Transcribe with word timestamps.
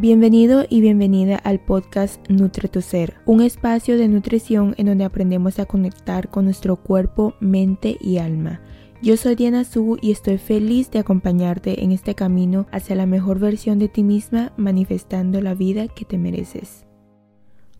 Bienvenido 0.00 0.64
y 0.66 0.80
bienvenida 0.80 1.36
al 1.36 1.60
podcast 1.60 2.26
Nutre 2.30 2.70
tu 2.70 2.80
Ser, 2.80 3.16
un 3.26 3.42
espacio 3.42 3.98
de 3.98 4.08
nutrición 4.08 4.74
en 4.78 4.86
donde 4.86 5.04
aprendemos 5.04 5.58
a 5.58 5.66
conectar 5.66 6.30
con 6.30 6.46
nuestro 6.46 6.76
cuerpo, 6.76 7.34
mente 7.38 7.98
y 8.00 8.16
alma. 8.16 8.62
Yo 9.02 9.18
soy 9.18 9.34
Diana 9.34 9.62
Su 9.64 9.98
y 10.00 10.10
estoy 10.10 10.38
feliz 10.38 10.90
de 10.90 11.00
acompañarte 11.00 11.84
en 11.84 11.92
este 11.92 12.14
camino 12.14 12.66
hacia 12.72 12.96
la 12.96 13.04
mejor 13.04 13.40
versión 13.40 13.78
de 13.78 13.88
ti 13.88 14.02
misma, 14.02 14.54
manifestando 14.56 15.42
la 15.42 15.52
vida 15.52 15.86
que 15.88 16.06
te 16.06 16.16
mereces. 16.16 16.86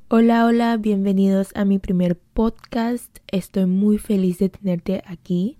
Hola, 0.09 0.45
hola, 0.45 0.77
bienvenidos 0.77 1.53
a 1.55 1.65
mi 1.65 1.79
primer 1.79 2.19
podcast. 2.19 3.21
Estoy 3.29 3.65
muy 3.65 3.97
feliz 3.97 4.39
de 4.41 4.51
tenerte 4.51 5.03
aquí. 5.07 5.57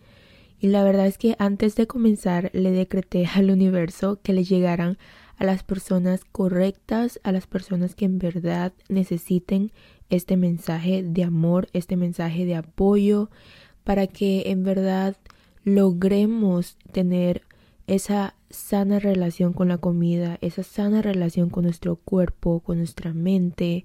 Y 0.59 0.69
la 0.69 0.85
verdad 0.85 1.07
es 1.07 1.17
que 1.17 1.37
antes 1.39 1.75
de 1.75 1.87
comenzar 1.87 2.51
le 2.53 2.71
decreté 2.71 3.27
al 3.35 3.51
universo 3.51 4.21
que 4.23 4.35
le 4.35 4.45
llegaran 4.45 4.99
a 5.41 5.45
las 5.45 5.63
personas 5.65 6.25
correctas, 6.31 7.19
a 7.25 7.33
las 7.33 7.47
personas 7.47 7.95
que 7.95 8.05
en 8.05 8.19
verdad 8.19 8.75
necesiten 8.91 9.73
este 10.11 10.37
mensaje 10.37 11.03
de 11.03 11.25
amor, 11.25 11.69
este 11.73 11.97
mensaje 11.97 12.45
de 12.45 12.57
apoyo, 12.57 13.31
para 13.83 14.07
que 14.07 14.51
en 14.51 14.65
verdad 14.65 15.17
logremos 15.65 16.77
tener 16.93 17.43
esa 17.87 18.35
sana 18.51 18.99
relación 18.99 19.55
con 19.55 19.69
la 19.69 19.79
comida, 19.79 20.37
esa 20.43 20.63
sana 20.63 21.01
relación 21.01 21.49
con 21.49 21.65
nuestro 21.65 21.97
cuerpo, 21.97 22.61
con 22.61 22.77
nuestra 22.77 23.15
mente. 23.15 23.85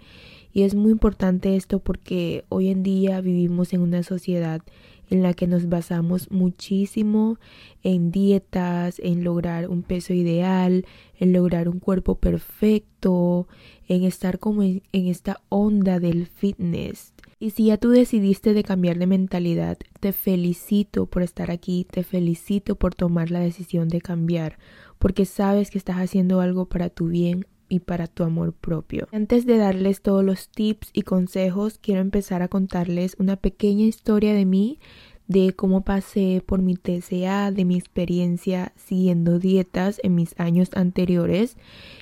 Y 0.51 0.63
es 0.63 0.75
muy 0.75 0.91
importante 0.91 1.55
esto 1.55 1.79
porque 1.79 2.43
hoy 2.49 2.67
en 2.67 2.83
día 2.83 3.21
vivimos 3.21 3.71
en 3.71 3.79
una 3.79 4.03
sociedad 4.03 4.61
en 5.09 5.21
la 5.21 5.33
que 5.33 5.47
nos 5.47 5.69
basamos 5.69 6.31
muchísimo 6.31 7.37
en 7.83 8.11
dietas, 8.11 8.99
en 8.99 9.23
lograr 9.23 9.69
un 9.69 9.83
peso 9.83 10.13
ideal, 10.13 10.85
en 11.17 11.33
lograr 11.33 11.69
un 11.69 11.79
cuerpo 11.79 12.15
perfecto, 12.15 13.47
en 13.87 14.03
estar 14.03 14.39
como 14.39 14.63
en, 14.63 14.81
esta 14.91 15.41
onda 15.49 15.99
del 15.99 16.27
fitness. 16.27 17.13
Y 17.39 17.51
si 17.51 17.65
ya 17.65 17.77
tú 17.77 17.89
decidiste 17.89 18.53
de 18.53 18.63
cambiar 18.63 18.97
de 18.97 19.07
mentalidad, 19.07 19.77
te 19.99 20.13
felicito 20.13 21.05
por 21.05 21.21
estar 21.21 21.51
aquí, 21.51 21.85
te 21.89 22.03
felicito 22.03 22.75
por 22.75 22.95
tomar 22.95 23.29
la 23.29 23.39
decisión 23.39 23.87
de 23.87 24.01
cambiar, 24.01 24.57
porque 24.97 25.25
sabes 25.25 25.69
que 25.69 25.77
estás 25.77 25.97
haciendo 25.97 26.41
algo 26.41 26.65
para 26.67 26.89
tu 26.89 27.07
bien, 27.07 27.45
y 27.69 27.79
para 27.79 28.07
tu 28.07 28.23
amor 28.23 28.53
propio. 28.53 29.07
Antes 29.11 29.45
de 29.45 29.57
darles 29.57 30.01
todos 30.01 30.23
los 30.23 30.49
tips 30.49 30.89
y 30.93 31.01
consejos, 31.03 31.79
quiero 31.79 32.01
empezar 32.01 32.41
a 32.41 32.47
contarles 32.47 33.15
una 33.19 33.35
pequeña 33.35 33.85
historia 33.85 34.33
de 34.33 34.45
mí, 34.45 34.79
de 35.27 35.53
cómo 35.53 35.83
pasé 35.83 36.43
por 36.45 36.61
mi 36.61 36.75
TCA, 36.75 37.51
de 37.51 37.65
mi 37.65 37.75
experiencia 37.77 38.73
siguiendo 38.75 39.39
dietas 39.39 39.99
en 40.03 40.15
mis 40.15 40.39
años 40.39 40.69
anteriores 40.75 41.57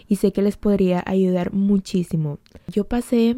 y 0.07 0.17
sé 0.17 0.33
que 0.33 0.41
les 0.41 0.57
podría 0.57 1.03
ayudar 1.05 1.53
muchísimo. 1.53 2.39
Yo 2.67 2.85
pasé 2.85 3.35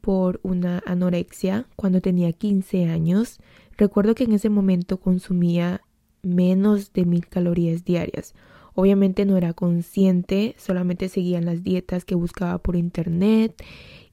por 0.00 0.40
una 0.42 0.82
anorexia 0.86 1.66
cuando 1.76 2.00
tenía 2.00 2.32
15 2.32 2.86
años. 2.86 3.38
Recuerdo 3.76 4.14
que 4.14 4.24
en 4.24 4.32
ese 4.32 4.50
momento 4.50 4.98
consumía 4.98 5.82
menos 6.22 6.92
de 6.92 7.04
mil 7.04 7.26
calorías 7.28 7.84
diarias. 7.84 8.34
Obviamente 8.80 9.24
no 9.24 9.36
era 9.36 9.54
consciente, 9.54 10.54
solamente 10.56 11.08
seguía 11.08 11.40
las 11.40 11.64
dietas 11.64 12.04
que 12.04 12.14
buscaba 12.14 12.58
por 12.58 12.76
internet 12.76 13.60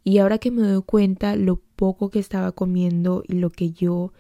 y 0.04 0.18
ahora 0.18 0.40
que 0.40 0.50
me 0.50 0.64
doy 0.64 0.82
cuenta 0.82 1.36
lo 1.36 1.58
poco 1.76 2.10
que 2.10 2.18
estaba 2.18 2.52
comiendo 2.52 3.24
y 3.28 3.34
lo 3.34 3.52
que 3.52 3.74
yo 3.74 4.12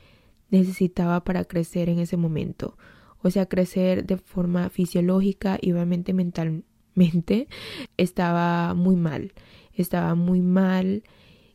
necesitaba 0.52 1.24
para 1.24 1.46
crecer 1.46 1.90
en 1.90 1.98
ese 1.98 2.16
momento. 2.16 2.78
O 3.24 3.32
sea, 3.32 3.48
crecer 3.48 4.06
de 4.06 4.18
forma 4.18 4.70
fisiológica 4.70 5.58
y 5.60 5.72
obviamente 5.72 6.14
mentalmente 6.14 7.48
estaba 7.98 8.76
muy 8.76 8.96
mal. 8.96 9.34
Estaba 9.74 10.14
muy 10.14 10.42
mal 10.42 11.02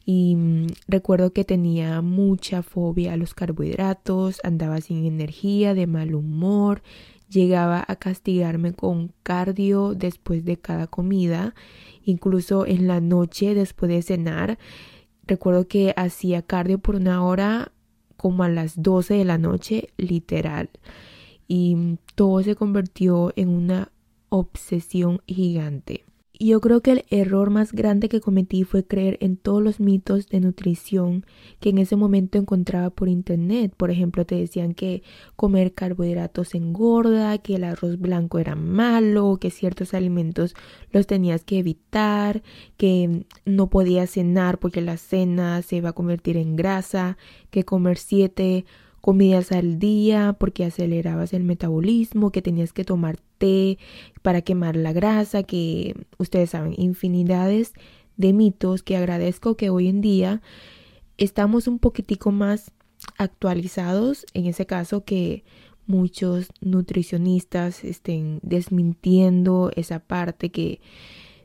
y 0.04 0.34
mm, 0.34 0.66
recuerdo 0.88 1.32
que 1.32 1.44
tenía 1.44 2.02
mucha 2.02 2.64
fobia 2.64 3.12
a 3.12 3.16
los 3.16 3.34
carbohidratos, 3.34 4.40
andaba 4.42 4.80
sin 4.80 5.04
energía, 5.04 5.74
de 5.74 5.86
mal 5.86 6.16
humor, 6.16 6.82
llegaba 7.30 7.84
a 7.86 7.96
castigarme 7.96 8.74
con 8.74 9.12
cardio 9.22 9.94
después 9.94 10.44
de 10.44 10.58
cada 10.58 10.86
comida, 10.86 11.54
incluso 12.04 12.66
en 12.66 12.86
la 12.86 13.00
noche 13.00 13.54
después 13.54 13.90
de 13.90 14.02
cenar. 14.02 14.58
Recuerdo 15.26 15.68
que 15.68 15.94
hacía 15.96 16.42
cardio 16.42 16.78
por 16.78 16.96
una 16.96 17.24
hora 17.24 17.72
como 18.16 18.42
a 18.42 18.48
las 18.48 18.82
12 18.82 19.14
de 19.14 19.24
la 19.24 19.38
noche, 19.38 19.88
literal. 19.96 20.68
Y 21.48 21.96
todo 22.14 22.42
se 22.42 22.54
convirtió 22.54 23.32
en 23.36 23.48
una 23.48 23.92
obsesión 24.28 25.22
gigante 25.26 26.04
yo 26.46 26.60
creo 26.62 26.80
que 26.80 26.92
el 26.92 27.04
error 27.10 27.50
más 27.50 27.72
grande 27.72 28.08
que 28.08 28.22
cometí 28.22 28.64
fue 28.64 28.82
creer 28.86 29.18
en 29.20 29.36
todos 29.36 29.62
los 29.62 29.78
mitos 29.78 30.26
de 30.28 30.40
nutrición 30.40 31.26
que 31.60 31.68
en 31.68 31.76
ese 31.76 31.96
momento 31.96 32.38
encontraba 32.38 32.88
por 32.88 33.10
internet. 33.10 33.74
Por 33.76 33.90
ejemplo, 33.90 34.24
te 34.24 34.36
decían 34.36 34.72
que 34.72 35.02
comer 35.36 35.74
carbohidratos 35.74 36.54
engorda, 36.54 37.36
que 37.38 37.56
el 37.56 37.64
arroz 37.64 37.98
blanco 37.98 38.38
era 38.38 38.54
malo, 38.54 39.36
que 39.38 39.50
ciertos 39.50 39.92
alimentos 39.92 40.54
los 40.92 41.06
tenías 41.06 41.44
que 41.44 41.58
evitar, 41.58 42.42
que 42.78 43.26
no 43.44 43.68
podías 43.68 44.10
cenar 44.10 44.58
porque 44.58 44.80
la 44.80 44.96
cena 44.96 45.60
se 45.60 45.76
iba 45.76 45.90
a 45.90 45.94
convertir 45.94 46.38
en 46.38 46.56
grasa, 46.56 47.18
que 47.50 47.64
comer 47.64 47.98
siete 47.98 48.64
comidas 49.00 49.52
al 49.52 49.78
día 49.78 50.36
porque 50.38 50.64
acelerabas 50.64 51.32
el 51.32 51.44
metabolismo, 51.44 52.30
que 52.30 52.42
tenías 52.42 52.72
que 52.72 52.84
tomar 52.84 53.18
té 53.38 53.78
para 54.22 54.42
quemar 54.42 54.76
la 54.76 54.92
grasa, 54.92 55.42
que 55.42 55.94
ustedes 56.18 56.50
saben, 56.50 56.74
infinidades 56.76 57.72
de 58.16 58.32
mitos 58.32 58.82
que 58.82 58.96
agradezco 58.96 59.56
que 59.56 59.70
hoy 59.70 59.88
en 59.88 60.00
día 60.00 60.42
estamos 61.16 61.66
un 61.66 61.78
poquitico 61.78 62.32
más 62.32 62.72
actualizados 63.16 64.26
en 64.34 64.46
ese 64.46 64.66
caso 64.66 65.04
que 65.04 65.44
muchos 65.86 66.48
nutricionistas 66.60 67.84
estén 67.84 68.38
desmintiendo 68.42 69.70
esa 69.74 69.98
parte 69.98 70.50
que 70.50 70.80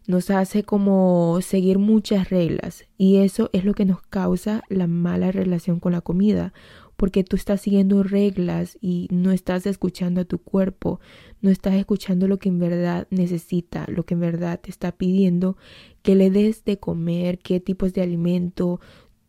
nos 0.07 0.29
hace 0.29 0.63
como 0.63 1.39
seguir 1.41 1.79
muchas 1.79 2.29
reglas. 2.29 2.85
Y 2.97 3.17
eso 3.17 3.49
es 3.53 3.65
lo 3.65 3.73
que 3.73 3.85
nos 3.85 4.01
causa 4.03 4.63
la 4.69 4.87
mala 4.87 5.31
relación 5.31 5.79
con 5.79 5.93
la 5.93 6.01
comida 6.01 6.53
porque 6.95 7.23
tú 7.23 7.35
estás 7.35 7.61
siguiendo 7.61 8.03
reglas 8.03 8.77
y 8.81 9.07
no 9.11 9.31
estás 9.31 9.65
escuchando 9.65 10.21
a 10.21 10.25
tu 10.25 10.39
cuerpo, 10.39 10.99
no 11.41 11.49
estás 11.49 11.75
escuchando 11.75 12.27
lo 12.27 12.37
que 12.39 12.49
en 12.49 12.59
verdad 12.59 13.07
necesita, 13.09 13.85
lo 13.87 14.05
que 14.05 14.13
en 14.13 14.21
verdad 14.21 14.59
te 14.59 14.69
está 14.69 14.91
pidiendo 14.91 15.57
que 16.01 16.15
le 16.15 16.29
des 16.29 16.63
de 16.63 16.77
comer, 16.77 17.39
qué 17.39 17.59
tipos 17.59 17.93
de 17.93 18.01
alimento 18.01 18.79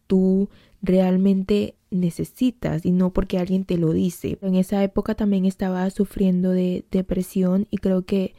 tú 0.06 0.48
realmente 0.82 1.74
necesitas 1.90 2.84
y 2.84 2.92
no 2.92 3.12
porque 3.12 3.38
alguien 3.38 3.64
te 3.64 3.78
lo 3.78 3.92
dice. 3.92 4.38
En 4.42 4.54
esa 4.54 4.82
época 4.82 5.14
también 5.14 5.44
estaba 5.44 5.88
sufriendo 5.90 6.50
de 6.50 6.84
depresión 6.90 7.66
y 7.70 7.78
creo 7.78 8.04
que 8.04 8.34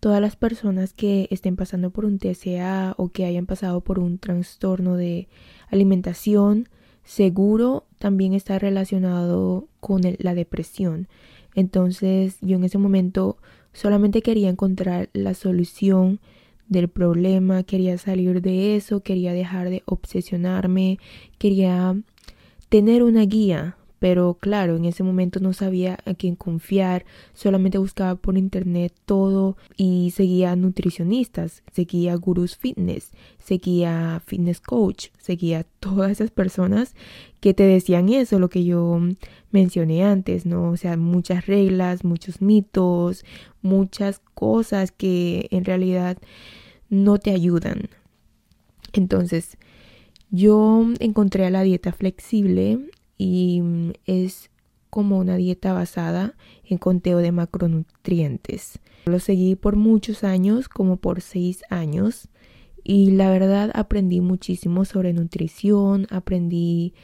todas 0.00 0.20
las 0.20 0.36
personas 0.36 0.92
que 0.92 1.26
estén 1.30 1.56
pasando 1.56 1.90
por 1.90 2.04
un 2.04 2.18
TCA 2.18 2.94
o 2.96 3.08
que 3.08 3.24
hayan 3.24 3.46
pasado 3.46 3.80
por 3.80 3.98
un 3.98 4.18
trastorno 4.18 4.96
de 4.96 5.28
alimentación 5.70 6.68
seguro 7.08 7.86
también 7.98 8.34
está 8.34 8.58
relacionado 8.58 9.66
con 9.80 10.02
la 10.18 10.34
depresión. 10.34 11.08
Entonces 11.54 12.36
yo 12.42 12.56
en 12.56 12.64
ese 12.64 12.76
momento 12.76 13.38
solamente 13.72 14.20
quería 14.20 14.50
encontrar 14.50 15.08
la 15.14 15.32
solución 15.32 16.20
del 16.68 16.88
problema, 16.88 17.62
quería 17.62 17.96
salir 17.96 18.42
de 18.42 18.76
eso, 18.76 19.00
quería 19.00 19.32
dejar 19.32 19.70
de 19.70 19.82
obsesionarme, 19.86 20.98
quería 21.38 21.98
tener 22.68 23.02
una 23.02 23.22
guía 23.22 23.78
pero 23.98 24.34
claro, 24.34 24.76
en 24.76 24.84
ese 24.84 25.02
momento 25.02 25.40
no 25.40 25.52
sabía 25.52 25.98
a 26.04 26.14
quién 26.14 26.36
confiar, 26.36 27.04
solamente 27.34 27.78
buscaba 27.78 28.14
por 28.14 28.38
internet 28.38 28.92
todo 29.04 29.56
y 29.76 30.12
seguía 30.14 30.54
nutricionistas, 30.56 31.62
seguía 31.72 32.14
gurús 32.14 32.56
fitness, 32.56 33.10
seguía 33.38 34.22
fitness 34.24 34.60
coach, 34.60 35.08
seguía 35.18 35.64
todas 35.80 36.12
esas 36.12 36.30
personas 36.30 36.94
que 37.40 37.54
te 37.54 37.64
decían 37.64 38.08
eso, 38.08 38.38
lo 38.38 38.48
que 38.48 38.64
yo 38.64 39.00
mencioné 39.50 40.04
antes, 40.04 40.46
¿no? 40.46 40.70
O 40.70 40.76
sea, 40.76 40.96
muchas 40.96 41.46
reglas, 41.46 42.04
muchos 42.04 42.40
mitos, 42.40 43.24
muchas 43.62 44.20
cosas 44.34 44.92
que 44.92 45.48
en 45.50 45.64
realidad 45.64 46.18
no 46.90 47.18
te 47.18 47.30
ayudan. 47.30 47.88
Entonces, 48.92 49.58
yo 50.30 50.86
encontré 51.00 51.50
la 51.50 51.62
dieta 51.62 51.92
flexible 51.92 52.78
y 53.18 53.60
mm, 53.60 53.92
es 54.06 54.50
como 54.88 55.18
una 55.18 55.36
dieta 55.36 55.72
basada 55.74 56.34
en 56.64 56.78
conteo 56.78 57.18
de 57.18 57.32
macronutrientes. 57.32 58.78
Lo 59.04 59.18
seguí 59.18 59.54
por 59.54 59.76
muchos 59.76 60.24
años, 60.24 60.68
como 60.68 60.96
por 60.96 61.20
seis 61.20 61.62
años, 61.68 62.28
y 62.82 63.10
la 63.10 63.30
verdad 63.30 63.70
aprendí 63.74 64.20
muchísimo 64.20 64.84
sobre 64.86 65.12
nutrición, 65.12 66.06
aprendí 66.10 66.94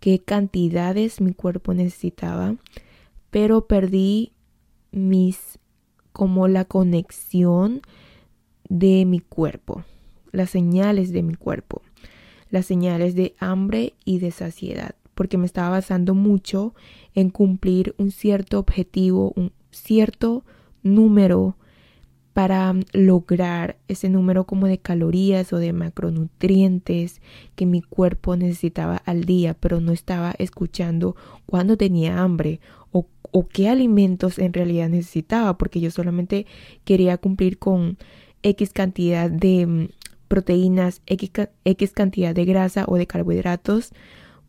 qué 0.00 0.18
cantidades 0.18 1.20
mi 1.20 1.34
cuerpo 1.34 1.74
necesitaba, 1.74 2.56
pero 3.30 3.66
perdí 3.66 4.32
mis 4.92 5.58
como 6.12 6.48
la 6.48 6.64
conexión 6.64 7.82
de 8.68 9.04
mi 9.04 9.20
cuerpo, 9.20 9.84
las 10.32 10.48
señales 10.48 11.12
de 11.12 11.22
mi 11.22 11.34
cuerpo, 11.34 11.82
las 12.48 12.64
señales 12.64 13.14
de 13.14 13.34
hambre 13.38 13.92
y 14.06 14.18
de 14.20 14.30
saciedad, 14.30 14.94
porque 15.16 15.38
me 15.38 15.46
estaba 15.46 15.70
basando 15.70 16.14
mucho 16.14 16.74
en 17.14 17.30
cumplir 17.30 17.94
un 17.96 18.12
cierto 18.12 18.60
objetivo, 18.60 19.32
un 19.34 19.50
cierto 19.70 20.44
número 20.82 21.56
para 22.34 22.74
lograr 22.92 23.78
ese 23.88 24.10
número 24.10 24.44
como 24.44 24.66
de 24.66 24.76
calorías 24.76 25.54
o 25.54 25.56
de 25.56 25.72
macronutrientes 25.72 27.22
que 27.54 27.64
mi 27.64 27.80
cuerpo 27.80 28.36
necesitaba 28.36 28.98
al 29.06 29.24
día, 29.24 29.54
pero 29.54 29.80
no 29.80 29.90
estaba 29.90 30.34
escuchando 30.38 31.16
cuando 31.46 31.78
tenía 31.78 32.20
hambre 32.20 32.60
o, 32.92 33.48
qué 33.48 33.70
alimentos 33.70 34.38
en 34.38 34.52
realidad 34.52 34.90
necesitaba, 34.90 35.56
porque 35.56 35.80
yo 35.80 35.90
solamente 35.90 36.46
quería 36.84 37.16
cumplir 37.16 37.58
con 37.58 37.96
X 38.42 38.72
cantidad 38.72 39.30
de 39.30 39.66
mm, 39.66 39.88
proteínas, 40.28 41.00
X, 41.06 41.30
X 41.64 41.92
cantidad 41.92 42.34
de 42.34 42.44
grasa 42.44 42.84
o 42.86 42.96
de 42.96 43.06
carbohidratos 43.06 43.92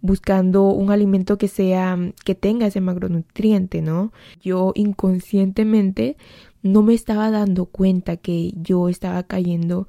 buscando 0.02 0.70
un 0.70 0.92
alimento 0.92 1.38
que 1.38 1.48
sea 1.48 1.98
que 2.24 2.36
tenga 2.36 2.68
ese 2.68 2.82
macronutriente, 2.82 3.82
¿no? 3.82 4.12
Yo 4.42 4.72
inconscientemente 4.76 6.18
no 6.64 6.84
me 6.84 6.94
estaba 6.94 7.32
dando 7.32 7.66
cuenta 7.66 8.18
que 8.18 8.54
yo 8.56 8.90
estaba 8.90 9.24
cayendo 9.24 9.88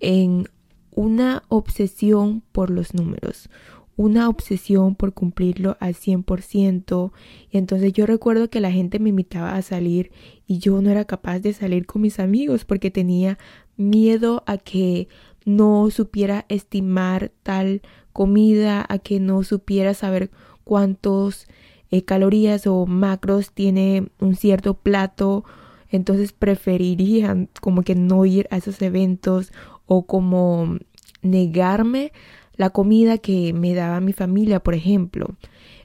en 0.00 0.48
una 0.90 1.44
obsesión 1.48 2.42
por 2.52 2.70
los 2.70 2.94
números, 2.94 3.48
una 3.96 4.28
obsesión 4.28 4.94
por 4.94 5.12
cumplirlo 5.12 5.76
al 5.78 5.94
100%. 5.94 7.12
Y 7.50 7.58
entonces 7.58 7.92
yo 7.92 8.06
recuerdo 8.06 8.48
que 8.48 8.60
la 8.60 8.72
gente 8.72 8.98
me 8.98 9.10
invitaba 9.10 9.54
a 9.54 9.62
salir 9.62 10.10
y 10.46 10.58
yo 10.58 10.80
no 10.80 10.90
era 10.90 11.04
capaz 11.04 11.40
de 11.40 11.52
salir 11.52 11.86
con 11.86 12.02
mis 12.02 12.18
amigos 12.18 12.64
porque 12.64 12.90
tenía 12.90 13.38
miedo 13.76 14.42
a 14.46 14.58
que 14.58 15.08
no 15.44 15.90
supiera 15.90 16.46
estimar 16.48 17.30
tal 17.42 17.82
comida, 18.12 18.84
a 18.88 18.98
que 18.98 19.20
no 19.20 19.42
supiera 19.42 19.94
saber 19.94 20.30
cuántos 20.64 21.46
eh, 21.90 22.02
calorías 22.02 22.66
o 22.66 22.86
macros 22.86 23.52
tiene 23.52 24.08
un 24.20 24.36
cierto 24.36 24.74
plato 24.74 25.44
entonces 25.90 26.32
preferiría 26.32 27.48
como 27.60 27.82
que 27.82 27.94
no 27.94 28.24
ir 28.24 28.46
a 28.50 28.56
esos 28.56 28.80
eventos 28.80 29.52
o 29.86 30.06
como 30.06 30.78
negarme 31.22 32.12
la 32.56 32.70
comida 32.70 33.18
que 33.18 33.52
me 33.52 33.74
daba 33.74 34.00
mi 34.00 34.12
familia, 34.12 34.60
por 34.60 34.74
ejemplo. 34.74 35.36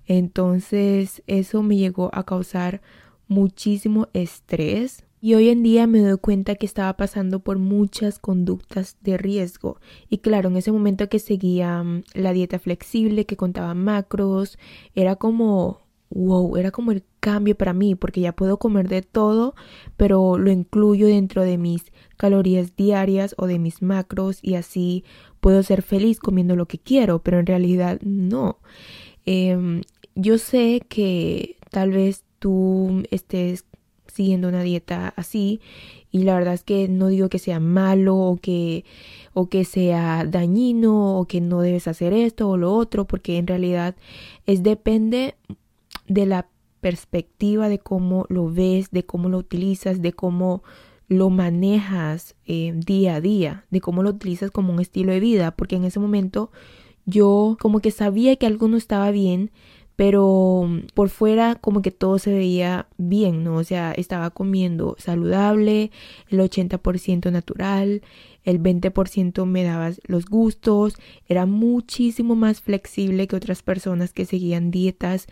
Entonces 0.06 1.24
eso 1.26 1.64
me 1.64 1.78
llegó 1.78 2.12
a 2.14 2.24
causar 2.24 2.82
muchísimo 3.28 4.08
estrés 4.14 5.05
y 5.26 5.34
hoy 5.34 5.50
en 5.50 5.64
día 5.64 5.88
me 5.88 6.02
doy 6.02 6.20
cuenta 6.20 6.54
que 6.54 6.68
estaba 6.68 6.96
pasando 6.98 7.40
por 7.40 7.58
muchas 7.58 8.20
conductas 8.20 8.98
de 9.02 9.18
riesgo. 9.18 9.80
Y 10.08 10.20
claro, 10.20 10.50
en 10.50 10.58
ese 10.58 10.72
momento 10.72 11.10
que 11.10 11.18
seguía 11.18 11.82
mm, 11.82 12.04
la 12.14 12.32
dieta 12.32 12.60
flexible, 12.60 13.26
que 13.26 13.36
contaba 13.36 13.74
macros, 13.74 14.60
era 14.94 15.16
como 15.16 15.80
wow, 16.12 16.58
era 16.58 16.70
como 16.70 16.92
el 16.92 17.04
cambio 17.22 17.56
para 17.58 17.74
mí 17.74 17.96
porque 17.96 18.22
ya 18.22 18.36
puedo 18.36 18.60
comer 18.60 18.88
de 18.88 19.02
todo, 19.02 19.56
pero 19.98 20.38
lo 20.38 20.52
incluyo 20.52 21.08
dentro 21.08 21.42
de 21.42 21.58
mis 21.58 21.92
calorías 22.18 22.76
diarias 22.76 23.34
o 23.40 23.48
de 23.48 23.58
mis 23.58 23.82
macros 23.82 24.38
y 24.44 24.54
así 24.54 25.06
puedo 25.40 25.64
ser 25.64 25.82
feliz 25.82 26.20
comiendo 26.20 26.56
lo 26.56 26.68
que 26.68 26.78
quiero, 26.78 27.24
pero 27.24 27.40
en 27.40 27.48
realidad 27.48 28.00
no. 28.04 28.60
Em, 29.26 29.82
yo 30.14 30.38
sé 30.38 30.84
que 30.88 31.58
tal 31.72 31.90
vez 31.90 32.26
tú 32.38 33.02
estés 33.10 33.66
siguiendo 34.16 34.48
una 34.48 34.64
dieta 34.64 35.14
así 35.16 35.60
y 36.12 36.24
la 36.24 36.36
verdad 36.36 36.54
es 36.54 36.64
que 36.64 36.88
no 36.88 37.08
digo 37.08 37.30
que 37.30 37.40
sea 37.40 37.60
malo 37.60 38.16
o 38.16 38.38
que 38.38 38.86
o 39.34 39.50
que 39.50 39.66
sea 39.66 40.24
dañino 40.26 41.20
o 41.20 41.26
que 41.26 41.42
no 41.42 41.62
debes 41.62 41.88
hacer 41.88 42.14
esto 42.14 42.50
o 42.50 42.58
lo 42.58 42.74
otro 42.74 43.06
porque 43.06 43.38
en 43.38 43.48
realidad 43.48 43.96
es 44.46 44.64
depende 44.64 45.36
de 46.08 46.26
la 46.26 46.48
perspectiva 46.80 47.68
de 47.68 47.80
cómo 47.80 48.26
lo 48.30 48.50
ves, 48.50 48.92
de 48.92 49.06
cómo 49.06 49.28
lo 49.28 49.40
utilizas, 49.40 50.02
de 50.02 50.14
cómo 50.14 50.64
lo 51.08 51.30
manejas 51.30 52.36
eh, 52.46 52.74
día 52.76 53.16
a 53.16 53.22
día, 53.22 53.66
de 53.72 53.82
cómo 53.82 54.04
lo 54.04 54.12
utilizas 54.12 54.52
como 54.52 54.72
un 54.72 54.80
estilo 54.80 55.12
de 55.12 55.20
vida, 55.20 55.52
porque 55.56 55.76
en 55.76 55.84
ese 55.84 56.00
momento 56.00 56.52
yo 57.06 57.58
como 57.60 57.80
que 57.80 57.92
sabía 57.92 58.36
que 58.36 58.46
algo 58.46 58.68
no 58.68 58.78
estaba 58.78 59.12
bien, 59.12 59.52
pero 59.96 60.70
por 60.94 61.10
fuera 61.10 61.56
como 61.56 61.82
que 61.82 61.92
todo 61.92 62.20
se 62.20 62.34
veía 62.34 62.88
bien, 62.98 63.44
¿no? 63.44 63.56
O 63.58 63.64
sea, 63.64 63.92
estaba 63.94 64.30
comiendo 64.30 64.96
saludable, 65.00 65.92
el 66.30 66.40
80% 66.40 67.32
natural, 67.32 68.02
el 68.44 68.62
20% 68.62 69.46
me 69.46 69.64
daba 69.64 69.92
los 70.06 70.26
gustos, 70.26 70.96
era 71.28 71.46
muchísimo 71.46 72.36
más 72.36 72.62
flexible 72.62 73.28
que 73.28 73.36
otras 73.36 73.64
personas 73.64 74.14
que 74.14 74.26
seguían 74.26 74.72
dietas 74.72 75.28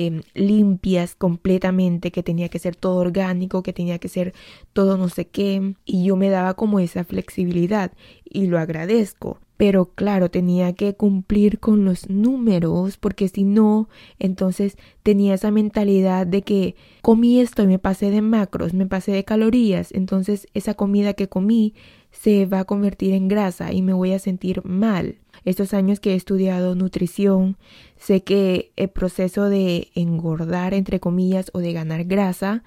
Em, 0.00 0.22
limpias 0.32 1.16
completamente, 1.16 2.12
que 2.12 2.22
tenía 2.22 2.48
que 2.48 2.60
ser 2.60 2.76
todo 2.76 2.98
orgánico, 2.98 3.64
que 3.64 3.72
tenía 3.72 3.98
que 3.98 4.08
ser 4.08 4.32
todo 4.72 4.96
no 4.96 5.08
sé 5.08 5.26
qué, 5.26 5.74
y 5.84 6.04
yo 6.04 6.14
me 6.14 6.30
daba 6.30 6.54
como 6.54 6.78
esa 6.78 7.02
flexibilidad 7.02 7.90
y 8.24 8.46
lo 8.46 8.60
agradezco. 8.60 9.40
Pero 9.56 9.86
claro, 9.96 10.30
tenía 10.30 10.72
que 10.72 10.94
cumplir 10.94 11.58
con 11.58 11.84
los 11.84 12.08
números 12.08 12.96
porque 12.96 13.26
si 13.26 13.42
no, 13.42 13.88
entonces 14.20 14.76
tenía 15.02 15.34
esa 15.34 15.50
mentalidad 15.50 16.28
de 16.28 16.42
que 16.42 16.76
comí 17.02 17.40
esto 17.40 17.64
y 17.64 17.66
me 17.66 17.80
pasé 17.80 18.12
de 18.12 18.22
macros, 18.22 18.74
me 18.74 18.86
pasé 18.86 19.10
de 19.10 19.24
calorías, 19.24 19.90
entonces 19.90 20.46
esa 20.54 20.74
comida 20.74 21.14
que 21.14 21.28
comí 21.28 21.74
se 22.10 22.46
va 22.46 22.60
a 22.60 22.64
convertir 22.64 23.14
en 23.14 23.28
grasa 23.28 23.72
y 23.72 23.82
me 23.82 23.92
voy 23.92 24.12
a 24.12 24.18
sentir 24.18 24.64
mal 24.64 25.18
estos 25.44 25.72
años 25.72 26.00
que 26.00 26.12
he 26.12 26.14
estudiado 26.14 26.74
nutrición, 26.74 27.56
sé 27.96 28.22
que 28.22 28.72
el 28.76 28.90
proceso 28.90 29.48
de 29.48 29.88
engordar, 29.94 30.74
entre 30.74 31.00
comillas, 31.00 31.50
o 31.54 31.60
de 31.60 31.72
ganar 31.72 32.04
grasa 32.04 32.62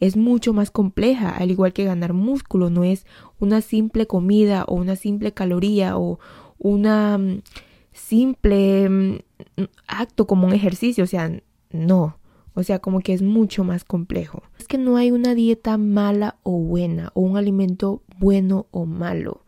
es 0.00 0.16
mucho 0.16 0.52
más 0.52 0.70
compleja, 0.70 1.30
al 1.30 1.50
igual 1.50 1.72
que 1.72 1.84
ganar 1.84 2.12
músculo, 2.12 2.68
no 2.68 2.84
es 2.84 3.06
una 3.38 3.60
simple 3.60 4.06
comida 4.06 4.64
o 4.66 4.74
una 4.74 4.96
simple 4.96 5.32
caloría 5.32 5.96
o 5.96 6.18
una 6.58 7.16
mm, 7.18 7.42
simple 7.92 8.88
mm, 8.88 9.18
acto 9.86 10.26
como 10.26 10.46
un 10.46 10.52
ejercicio, 10.52 11.04
o 11.04 11.06
sea, 11.06 11.30
no. 11.70 12.18
O 12.56 12.62
sea, 12.62 12.78
como 12.78 13.00
que 13.00 13.12
es 13.12 13.20
mucho 13.20 13.64
más 13.64 13.84
complejo. 13.84 14.42
Es 14.58 14.66
que 14.66 14.78
no 14.78 14.96
hay 14.96 15.10
una 15.10 15.34
dieta 15.34 15.76
mala 15.76 16.38
o 16.42 16.58
buena, 16.58 17.12
o 17.12 17.20
un 17.20 17.36
alimento 17.36 18.02
bueno 18.18 18.66
o 18.70 18.86
malo. 18.86 19.44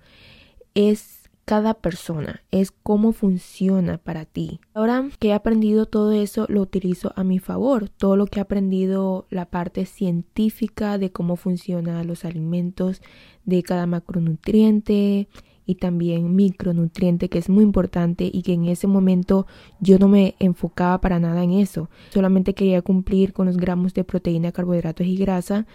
Es 0.74 1.18
cada 1.46 1.72
persona, 1.72 2.42
es 2.50 2.70
cómo 2.70 3.12
funciona 3.12 3.96
para 3.96 4.26
ti. 4.26 4.60
Ahora 4.74 5.08
que 5.18 5.28
he 5.28 5.32
aprendido 5.32 5.86
todo 5.86 6.12
eso, 6.12 6.44
lo 6.50 6.60
utilizo 6.60 7.14
a 7.16 7.24
mi 7.24 7.38
favor. 7.38 7.88
Todo 7.88 8.16
lo 8.16 8.26
que 8.26 8.40
he 8.40 8.42
aprendido, 8.42 9.26
la 9.30 9.46
parte 9.46 9.86
científica 9.86 10.98
de 10.98 11.10
cómo 11.10 11.36
funcionan 11.36 12.06
los 12.06 12.26
alimentos, 12.26 13.00
de 13.46 13.62
cada 13.62 13.86
macronutriente 13.86 15.28
y 15.68 15.74
también 15.74 16.34
micronutriente 16.34 17.28
que 17.28 17.36
es 17.36 17.50
muy 17.50 17.62
importante 17.62 18.30
y 18.32 18.40
que 18.40 18.54
en 18.54 18.64
ese 18.64 18.86
momento 18.86 19.46
yo 19.80 19.98
no 19.98 20.08
me 20.08 20.34
enfocaba 20.38 20.98
para 21.02 21.20
nada 21.20 21.44
en 21.44 21.52
eso. 21.52 21.90
Solamente 22.08 22.54
quería 22.54 22.80
cumplir 22.80 23.34
con 23.34 23.44
los 23.48 23.58
gramos 23.58 23.92
de 23.92 24.02
proteína, 24.02 24.50
carbohidratos 24.50 25.06
y 25.06 25.18
grasa 25.18 25.66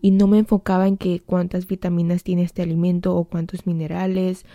y 0.00 0.12
no 0.12 0.28
me 0.28 0.38
enfocaba 0.38 0.86
en 0.86 0.96
que 0.96 1.18
cuántas 1.18 1.66
vitaminas 1.66 2.22
tiene 2.22 2.44
este 2.44 2.62
alimento 2.62 3.16
o 3.16 3.24
cuántos 3.24 3.66
minerales 3.66 4.46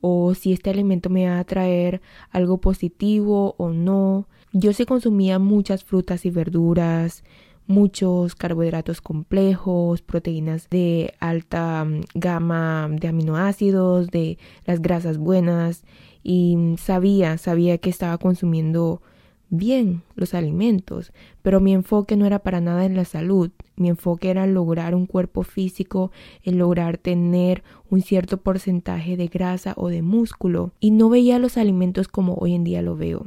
o 0.00 0.34
si 0.34 0.54
este 0.54 0.70
alimento 0.70 1.10
me 1.10 1.28
va 1.28 1.40
a 1.40 1.44
traer 1.44 2.00
algo 2.30 2.56
positivo 2.56 3.54
o 3.58 3.68
no. 3.68 4.28
Yo 4.54 4.72
sí 4.72 4.86
consumía 4.86 5.38
muchas 5.38 5.84
frutas 5.84 6.24
y 6.24 6.30
verduras, 6.30 7.22
muchos 7.68 8.34
carbohidratos 8.34 9.00
complejos, 9.00 10.02
proteínas 10.02 10.68
de 10.70 11.14
alta 11.20 11.84
mm, 11.84 12.00
gama 12.14 12.88
de 12.90 13.08
aminoácidos, 13.08 14.08
de 14.08 14.38
las 14.64 14.82
grasas 14.82 15.18
buenas 15.18 15.84
y 16.24 16.56
sabía, 16.78 17.38
sabía 17.38 17.78
que 17.78 17.90
estaba 17.90 18.18
consumiendo 18.18 19.02
bien 19.50 20.02
los 20.14 20.34
alimentos, 20.34 21.12
pero 21.42 21.60
mi 21.60 21.72
enfoque 21.72 22.16
no 22.16 22.26
era 22.26 22.40
para 22.40 22.60
nada 22.60 22.84
en 22.84 22.96
la 22.96 23.04
salud, 23.04 23.50
mi 23.76 23.88
enfoque 23.88 24.30
era 24.30 24.46
lograr 24.46 24.94
un 24.94 25.06
cuerpo 25.06 25.42
físico, 25.42 26.10
en 26.42 26.58
lograr 26.58 26.98
tener 26.98 27.62
un 27.90 28.02
cierto 28.02 28.38
porcentaje 28.38 29.16
de 29.16 29.28
grasa 29.28 29.74
o 29.76 29.88
de 29.88 30.02
músculo 30.02 30.72
y 30.80 30.90
no 30.90 31.08
veía 31.08 31.38
los 31.38 31.56
alimentos 31.56 32.08
como 32.08 32.34
hoy 32.34 32.54
en 32.54 32.64
día 32.64 32.82
lo 32.82 32.96
veo. 32.96 33.26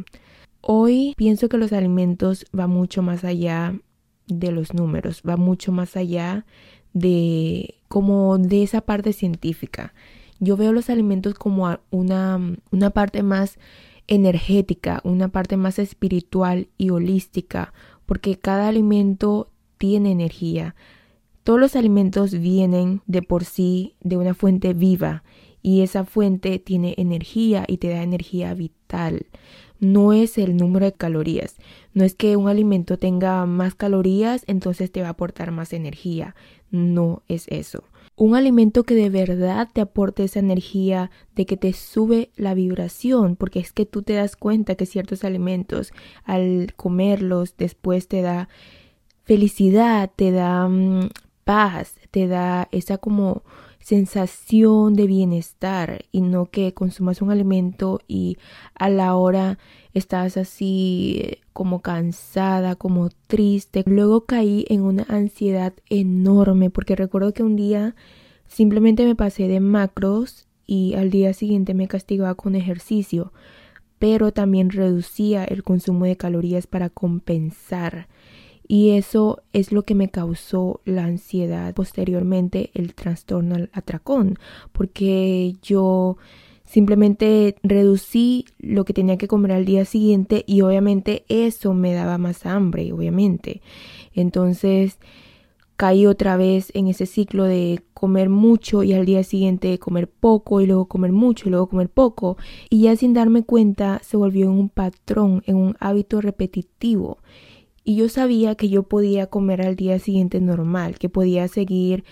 Hoy 0.62 1.14
pienso 1.18 1.50
que 1.50 1.58
los 1.58 1.74
alimentos 1.74 2.46
va 2.58 2.68
mucho 2.68 3.02
más 3.02 3.24
allá 3.24 3.74
de 4.32 4.52
los 4.52 4.74
números, 4.74 5.22
va 5.28 5.38
mucho 5.38 5.72
más 5.72 5.96
allá 5.98 6.46
de 6.94 7.76
como 7.88 8.38
de 8.38 8.64
esa 8.64 8.82
parte 8.82 9.14
científica. 9.14 9.94
Yo 10.40 10.58
veo 10.58 10.74
los 10.74 10.90
alimentos 10.90 11.36
como 11.36 11.78
una, 11.92 12.40
una 12.72 12.90
parte 12.90 13.22
más 13.22 13.60
energética, 14.08 15.02
una 15.04 15.30
parte 15.30 15.56
más 15.56 15.78
espiritual 15.80 16.68
y 16.78 16.90
holística, 16.90 17.74
porque 18.06 18.38
cada 18.38 18.68
alimento 18.68 19.50
tiene 19.78 20.12
energía. 20.12 20.76
todos 21.44 21.60
los 21.60 21.76
alimentos 21.76 22.34
vienen 22.40 23.02
de 23.08 23.22
por 23.22 23.46
sí 23.46 23.96
de 24.02 24.18
una 24.18 24.34
fuente 24.34 24.74
viva 24.74 25.24
y 25.64 25.82
esa 25.82 26.06
fuente 26.06 26.60
tiene 26.60 26.94
energía 26.98 27.66
y 27.68 27.78
te 27.78 27.90
da 27.90 28.04
energía 28.04 28.54
vital. 28.54 29.26
No 29.82 30.14
es 30.14 30.38
el 30.38 30.56
número 30.56 30.86
de 30.86 30.94
calorías. 30.94 31.58
No 31.94 32.06
es 32.06 32.16
que 32.16 32.38
un 32.38 32.48
alimento 32.48 32.98
tenga 32.98 33.46
más 33.48 33.76
calorías, 33.76 34.44
entonces 34.48 34.92
te 34.92 35.02
va 35.02 35.08
a 35.08 35.12
aportar 35.12 35.52
más 35.52 35.74
energía. 35.74 36.36
No 36.70 37.24
es 37.28 37.48
eso. 37.50 37.84
Un 38.16 38.36
alimento 38.36 38.84
que 38.84 38.94
de 38.94 39.10
verdad 39.10 39.68
te 39.74 39.82
aporte 39.82 40.24
esa 40.24 40.40
energía, 40.40 41.10
de 41.36 41.48
que 41.48 41.58
te 41.58 41.74
sube 41.74 42.30
la 42.36 42.54
vibración, 42.54 43.36
porque 43.36 43.60
es 43.60 43.74
que 43.74 43.88
tú 43.88 44.04
te 44.04 44.14
das 44.14 44.36
cuenta 44.36 44.76
que 44.76 44.86
ciertos 44.86 45.24
alimentos 45.24 45.92
al 46.24 46.74
comerlos 46.76 47.56
después 47.58 48.08
te 48.08 48.22
da 48.22 48.48
felicidad, 49.24 50.12
te 50.16 50.32
da 50.32 50.68
mm, 50.68 51.10
paz, 51.44 51.96
te 52.12 52.28
da 52.28 52.68
esa 52.72 53.00
como 53.00 53.44
sensación 53.82 54.94
de 54.94 55.08
bienestar 55.08 56.06
y 56.12 56.22
no 56.22 56.46
que 56.46 56.74
consumas 56.74 57.22
un 57.22 57.32
alimento 57.32 58.00
y 58.08 58.38
a 58.76 58.90
la 58.90 59.16
hora 59.16 59.58
estás 59.94 60.38
así 60.38 61.20
eh, 61.22 61.42
como 61.54 61.82
cansada, 61.82 62.76
como 62.76 63.10
triste. 63.28 63.84
Luego 63.86 64.26
caí 64.26 64.66
en 64.70 64.82
una 64.82 65.06
ansiedad 65.10 65.74
enorme 65.90 66.70
porque 66.70 66.96
recuerdo 66.96 67.34
que 67.34 67.44
un 67.44 67.56
día 67.56 67.96
simplemente 68.48 69.06
me 69.06 69.16
pasé 69.16 69.48
de 69.48 69.60
macros 69.60 70.48
y 70.66 70.94
al 70.94 71.10
día 71.10 71.34
siguiente 71.34 71.74
me 71.74 71.88
castigaba 71.88 72.36
con 72.36 72.56
ejercicio, 72.56 73.34
pero 74.00 74.32
también 74.32 74.70
reducía 74.70 75.44
el 75.44 75.64
consumo 75.64 76.06
de 76.06 76.18
calorías 76.18 76.68
para 76.68 76.90
compensar 76.90 78.08
y 78.72 78.92
eso 78.92 79.44
es 79.52 79.74
lo 79.74 79.84
que 79.84 79.96
me 79.96 80.08
causó 80.08 80.80
la 80.86 81.04
ansiedad, 81.04 81.74
posteriormente 81.74 82.72
el 82.74 82.96
trastorno 82.96 83.56
al 83.56 83.70
atracón, 83.74 84.40
porque 84.72 85.56
yo 85.62 86.16
simplemente 86.64 87.58
reducí 87.64 88.46
lo 88.60 88.86
que 88.86 88.94
tenía 88.94 89.18
que 89.18 89.28
comer 89.28 89.52
al 89.52 89.66
día 89.66 89.84
siguiente 89.84 90.46
y 90.48 90.62
obviamente 90.62 91.26
eso 91.28 91.74
me 91.74 91.94
daba 91.94 92.18
más 92.18 92.46
hambre, 92.46 92.94
obviamente. 92.94 93.62
Entonces 94.14 95.00
caí 95.76 96.06
otra 96.06 96.38
vez 96.38 96.72
en 96.74 96.88
ese 96.88 97.08
ciclo 97.08 97.44
de 97.44 97.82
comer 97.94 98.30
mucho 98.30 98.84
y 98.84 98.94
al 98.94 99.06
día 99.06 99.26
siguiente 99.26 99.80
comer 99.80 100.10
poco 100.10 100.62
y 100.62 100.66
luego 100.66 100.86
comer 100.86 101.12
mucho 101.12 101.50
y 101.50 101.52
luego 101.52 101.68
comer 101.68 101.90
poco 101.90 102.38
y 102.70 102.84
ya 102.84 102.96
sin 102.96 103.14
darme 103.14 103.44
cuenta 103.44 104.00
se 104.02 104.16
volvió 104.16 104.46
en 104.46 104.52
un 104.52 104.70
patrón, 104.70 105.44
en 105.46 105.58
un 105.58 105.76
hábito 105.82 106.22
repetitivo 106.22 107.18
y 107.84 107.96
yo 107.96 108.10
sabía 108.10 108.56
que 108.56 108.70
yo 108.70 108.84
podía 108.84 109.28
comer 109.28 109.62
al 109.62 109.76
día 109.76 110.00
siguiente 110.00 110.40
normal, 110.40 111.00
que 111.00 111.10
podía 111.10 111.48
seguir 111.48 112.04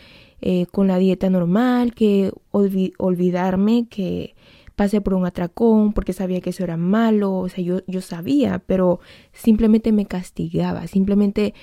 eh, 0.42 0.66
con 0.72 0.88
la 0.88 0.98
dieta 0.98 1.30
normal, 1.30 1.94
que 1.94 2.32
olvidarme 2.52 3.88
que 3.90 4.36
pasé 4.76 5.02
por 5.02 5.14
un 5.14 5.26
atracón 5.26 5.92
porque 5.92 6.14
sabía 6.14 6.40
que 6.40 6.52
eso 6.52 6.64
era 6.64 6.78
malo, 6.78 7.34
o 7.34 7.50
sea, 7.50 7.64
yo, 7.64 7.82
yo 7.86 8.00
sabía, 8.00 8.64
pero 8.66 9.02
simplemente 9.34 9.92
me 9.92 10.06
castigaba, 10.06 10.88
simplemente 10.88 11.54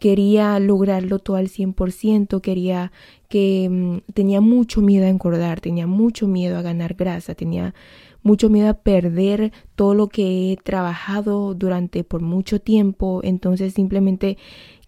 quería 0.00 0.58
lograrlo 0.58 1.18
todo 1.18 1.36
al 1.36 1.48
100%, 1.48 2.40
quería 2.40 2.92
que 3.28 3.68
mm, 3.70 4.12
tenía 4.12 4.40
mucho 4.40 4.80
miedo 4.80 5.06
a 5.06 5.10
engordar, 5.10 5.60
tenía 5.60 5.86
mucho 5.86 6.26
miedo 6.28 6.56
a 6.56 6.62
ganar 6.62 6.94
grasa, 6.94 7.34
tenía 7.34 7.74
mucho 8.22 8.50
miedo 8.50 8.68
a 8.68 8.74
perder 8.74 9.52
todo 9.74 9.94
lo 9.94 10.08
que 10.08 10.52
he 10.52 10.56
trabajado 10.56 11.54
durante 11.54 12.04
por 12.04 12.20
mucho 12.20 12.60
tiempo, 12.60 13.20
entonces 13.22 13.74
simplemente 13.74 14.38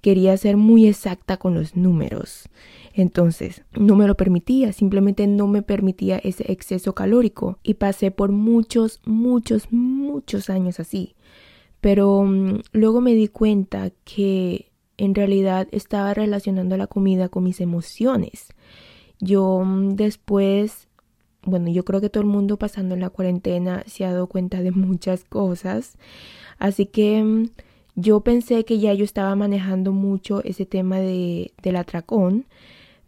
quería 0.00 0.36
ser 0.36 0.56
muy 0.56 0.86
exacta 0.86 1.36
con 1.36 1.54
los 1.54 1.76
números. 1.76 2.48
Entonces, 2.92 3.62
no 3.72 3.94
me 3.96 4.06
lo 4.06 4.16
permitía, 4.16 4.72
simplemente 4.72 5.26
no 5.26 5.46
me 5.46 5.62
permitía 5.62 6.18
ese 6.18 6.50
exceso 6.50 6.94
calórico 6.94 7.58
y 7.62 7.74
pasé 7.74 8.10
por 8.10 8.32
muchos, 8.32 9.00
muchos, 9.04 9.70
muchos 9.70 10.50
años 10.50 10.80
así. 10.80 11.14
Pero 11.80 12.24
mm, 12.24 12.60
luego 12.72 13.00
me 13.00 13.14
di 13.14 13.28
cuenta 13.28 13.90
que 14.04 14.69
en 15.00 15.14
realidad 15.14 15.68
estaba 15.72 16.14
relacionando 16.14 16.76
la 16.76 16.86
comida 16.86 17.28
con 17.28 17.44
mis 17.44 17.60
emociones. 17.60 18.48
Yo 19.20 19.62
mm, 19.64 19.96
después 19.96 20.88
bueno, 21.42 21.70
yo 21.70 21.84
creo 21.84 22.00
que 22.00 22.10
todo 22.10 22.22
el 22.22 22.28
mundo 22.28 22.58
pasando 22.58 22.94
en 22.94 23.00
la 23.00 23.10
cuarentena 23.10 23.82
se 23.86 24.04
ha 24.04 24.12
dado 24.12 24.26
cuenta 24.26 24.62
de 24.62 24.72
muchas 24.72 25.24
cosas. 25.24 25.96
Así 26.58 26.86
que 26.86 27.22
mm, 27.22 27.48
yo 27.96 28.20
pensé 28.20 28.64
que 28.64 28.78
ya 28.78 28.92
yo 28.94 29.04
estaba 29.04 29.34
manejando 29.36 29.92
mucho 29.92 30.42
ese 30.44 30.66
tema 30.66 30.98
de, 30.98 31.52
del 31.62 31.76
atracón, 31.76 32.46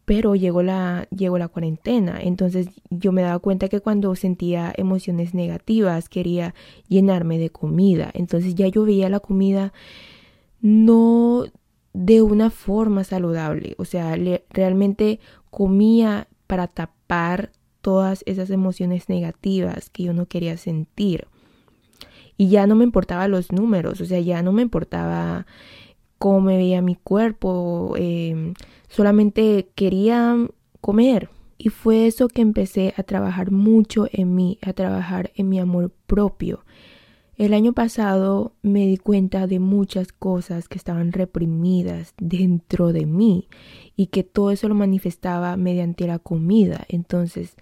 pero 0.04 0.34
llegó 0.34 0.62
la, 0.62 1.06
llegó 1.16 1.38
la 1.38 1.48
cuarentena. 1.48 2.20
Entonces 2.22 2.68
yo 2.90 3.12
me 3.12 3.22
daba 3.22 3.38
cuenta 3.38 3.68
que 3.68 3.80
cuando 3.80 4.14
sentía 4.16 4.72
emociones 4.76 5.34
negativas 5.34 6.08
quería 6.08 6.54
llenarme 6.88 7.38
de 7.38 7.50
comida. 7.50 8.10
Entonces 8.14 8.54
ya 8.54 8.68
yo 8.68 8.84
veía 8.84 9.08
la 9.08 9.20
comida 9.20 9.72
no 10.60 11.44
de 11.92 12.22
una 12.22 12.50
forma 12.50 13.04
saludable. 13.04 13.74
O 13.78 13.84
sea, 13.84 14.16
realmente 14.50 15.20
comía 15.50 16.28
para 16.46 16.66
tapar 16.68 17.52
todas 17.80 18.22
esas 18.26 18.50
emociones 18.50 19.08
negativas 19.08 19.90
que 19.90 20.04
yo 20.04 20.14
no 20.14 20.26
quería 20.26 20.56
sentir. 20.56 21.26
Y 22.38 22.48
ya 22.48 22.66
no 22.66 22.74
me 22.74 22.84
importaba 22.84 23.28
los 23.28 23.52
números, 23.52 24.00
o 24.00 24.06
sea, 24.06 24.20
ya 24.20 24.42
no 24.42 24.52
me 24.52 24.62
importaba 24.62 25.46
cómo 26.18 26.40
me 26.40 26.56
veía 26.56 26.80
mi 26.80 26.94
cuerpo, 26.96 27.94
em, 27.96 28.54
solamente 28.88 29.68
quería 29.74 30.36
comer. 30.80 31.30
Y 31.58 31.68
fue 31.68 32.06
eso 32.06 32.28
que 32.28 32.42
empecé 32.42 32.94
a 32.96 33.02
trabajar 33.02 33.50
mucho 33.50 34.08
en 34.12 34.34
mí, 34.34 34.58
a 34.62 34.72
trabajar 34.72 35.30
en 35.36 35.48
mi 35.48 35.60
amor 35.60 35.92
propio. 36.06 36.64
El 37.36 37.54
año 37.54 37.72
pasado 37.72 38.52
me 38.62 38.86
di 38.86 38.98
cuenta 38.98 39.46
de 39.46 39.58
muchas 39.58 40.12
cosas 40.12 40.68
que 40.68 40.76
estaban 40.76 41.12
reprimidas 41.12 42.14
dentro 42.18 42.92
de 42.92 43.06
mí 43.06 43.48
y 43.96 44.08
que 44.08 44.22
todo 44.22 44.50
eso 44.50 44.68
lo 44.68 44.74
manifestaba 44.74 45.56
mediante 45.56 46.06
la 46.06 46.18
comida. 46.18 46.84
Entonces, 46.88 47.56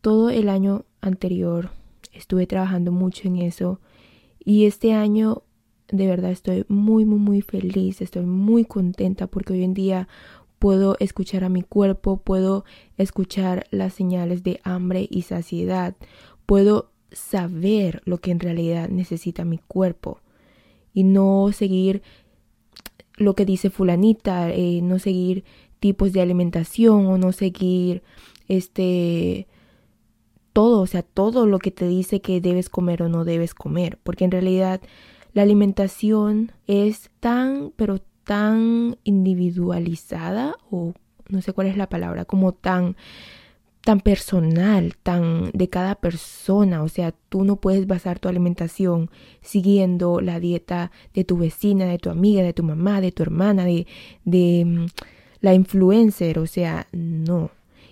todo 0.00 0.30
el 0.30 0.48
año 0.48 0.84
anterior 1.00 1.70
estuve 2.12 2.46
trabajando 2.46 2.92
mucho 2.92 3.26
en 3.26 3.36
eso 3.38 3.80
y 4.44 4.66
este 4.66 4.92
año 4.92 5.42
de 5.90 6.06
verdad 6.06 6.30
estoy 6.30 6.64
muy, 6.68 7.04
muy, 7.04 7.18
muy 7.18 7.40
feliz, 7.42 8.00
estoy 8.00 8.26
muy 8.26 8.64
contenta 8.64 9.26
porque 9.26 9.54
hoy 9.54 9.64
en 9.64 9.74
día 9.74 10.08
puedo 10.58 10.96
escuchar 11.00 11.44
a 11.44 11.48
mi 11.48 11.62
cuerpo, 11.62 12.18
puedo 12.18 12.64
escuchar 12.96 13.66
las 13.70 13.94
señales 13.94 14.42
de 14.42 14.60
hambre 14.64 15.06
y 15.10 15.22
saciedad, 15.22 15.96
puedo 16.46 16.90
saber 17.12 18.02
lo 18.04 18.18
que 18.18 18.30
en 18.30 18.40
realidad 18.40 18.88
necesita 18.88 19.44
mi 19.44 19.58
cuerpo 19.58 20.20
y 20.92 21.04
no 21.04 21.50
seguir 21.52 22.02
lo 23.16 23.34
que 23.34 23.44
dice 23.44 23.70
fulanita, 23.70 24.50
eh, 24.50 24.80
no 24.82 24.98
seguir 24.98 25.44
tipos 25.80 26.12
de 26.12 26.20
alimentación 26.20 27.06
o 27.06 27.18
no 27.18 27.32
seguir 27.32 28.02
este 28.48 29.46
todo, 30.52 30.80
o 30.80 30.86
sea, 30.86 31.02
todo 31.02 31.46
lo 31.46 31.58
que 31.58 31.70
te 31.70 31.86
dice 31.86 32.20
que 32.20 32.40
debes 32.40 32.68
comer 32.68 33.02
o 33.02 33.08
no 33.08 33.24
debes 33.24 33.54
comer, 33.54 33.98
porque 34.02 34.24
en 34.24 34.32
realidad 34.32 34.80
la 35.32 35.42
alimentación 35.42 36.52
es 36.66 37.10
tan, 37.20 37.72
pero 37.76 38.00
tan 38.24 38.96
individualizada 39.04 40.56
o 40.70 40.94
no 41.28 41.42
sé 41.42 41.52
cuál 41.52 41.68
es 41.68 41.76
la 41.76 41.88
palabra, 41.88 42.24
como 42.24 42.52
tan 42.52 42.96
tan 43.82 44.00
personal, 44.00 44.96
tan 45.02 45.50
de 45.52 45.68
cada 45.68 45.94
persona, 45.94 46.82
o 46.82 46.88
sea, 46.88 47.12
tú 47.28 47.44
no 47.44 47.56
puedes 47.56 47.86
basar 47.86 48.18
tu 48.18 48.28
alimentación 48.28 49.10
siguiendo 49.40 50.20
la 50.20 50.40
dieta 50.40 50.90
de 51.14 51.24
tu 51.24 51.38
vecina, 51.38 51.86
de 51.86 51.98
tu 51.98 52.10
amiga, 52.10 52.42
de 52.42 52.52
tu 52.52 52.62
mamá, 52.62 53.00
de 53.00 53.12
tu 53.12 53.22
hermana, 53.22 53.64
de, 53.64 53.86
de 54.24 54.64
mm, 54.66 54.86
la 55.40 55.54
influencer, 55.54 56.38
o 56.38 56.46
sea, 56.46 56.86
no. 56.92 57.50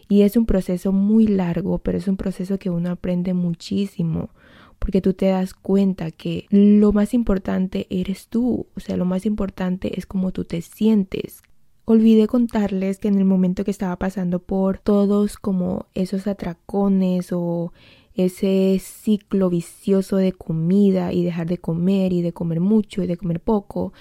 Y 0.08 0.22
es 0.22 0.36
un 0.36 0.46
proceso 0.46 0.92
muy 0.92 1.26
largo, 1.26 1.78
pero 1.78 1.98
es 1.98 2.08
un 2.08 2.16
proceso 2.16 2.58
que 2.58 2.70
uno 2.70 2.90
aprende 2.90 3.34
muchísimo, 3.34 4.30
porque 4.78 5.00
tú 5.00 5.14
te 5.14 5.26
das 5.26 5.54
cuenta 5.54 6.10
que 6.10 6.46
lo 6.50 6.92
más 6.92 7.14
importante 7.14 7.86
eres 7.90 8.28
tú, 8.28 8.66
o 8.76 8.80
sea, 8.80 8.96
lo 8.96 9.04
más 9.04 9.26
importante 9.26 9.98
es 9.98 10.06
cómo 10.06 10.30
tú 10.32 10.44
te 10.44 10.60
sientes, 10.62 11.42
Olvidé 11.88 12.26
contarles 12.26 12.98
que 12.98 13.06
en 13.06 13.16
el 13.16 13.24
momento 13.24 13.64
que 13.64 13.70
estaba 13.70 13.94
pasando 13.94 14.40
por 14.40 14.80
todos 14.80 15.36
como 15.36 15.86
esos 15.94 16.26
atracones 16.26 17.28
o 17.30 17.72
ese 18.16 18.80
ciclo 18.82 19.50
vicioso 19.50 20.16
de 20.16 20.32
comida 20.32 21.12
y 21.12 21.22
dejar 21.22 21.46
de 21.46 21.58
comer 21.58 22.12
y 22.12 22.22
de 22.22 22.32
comer 22.32 22.58
mucho 22.58 23.04
y 23.04 23.06
de 23.06 23.16
comer 23.16 23.38
poco, 23.38 23.92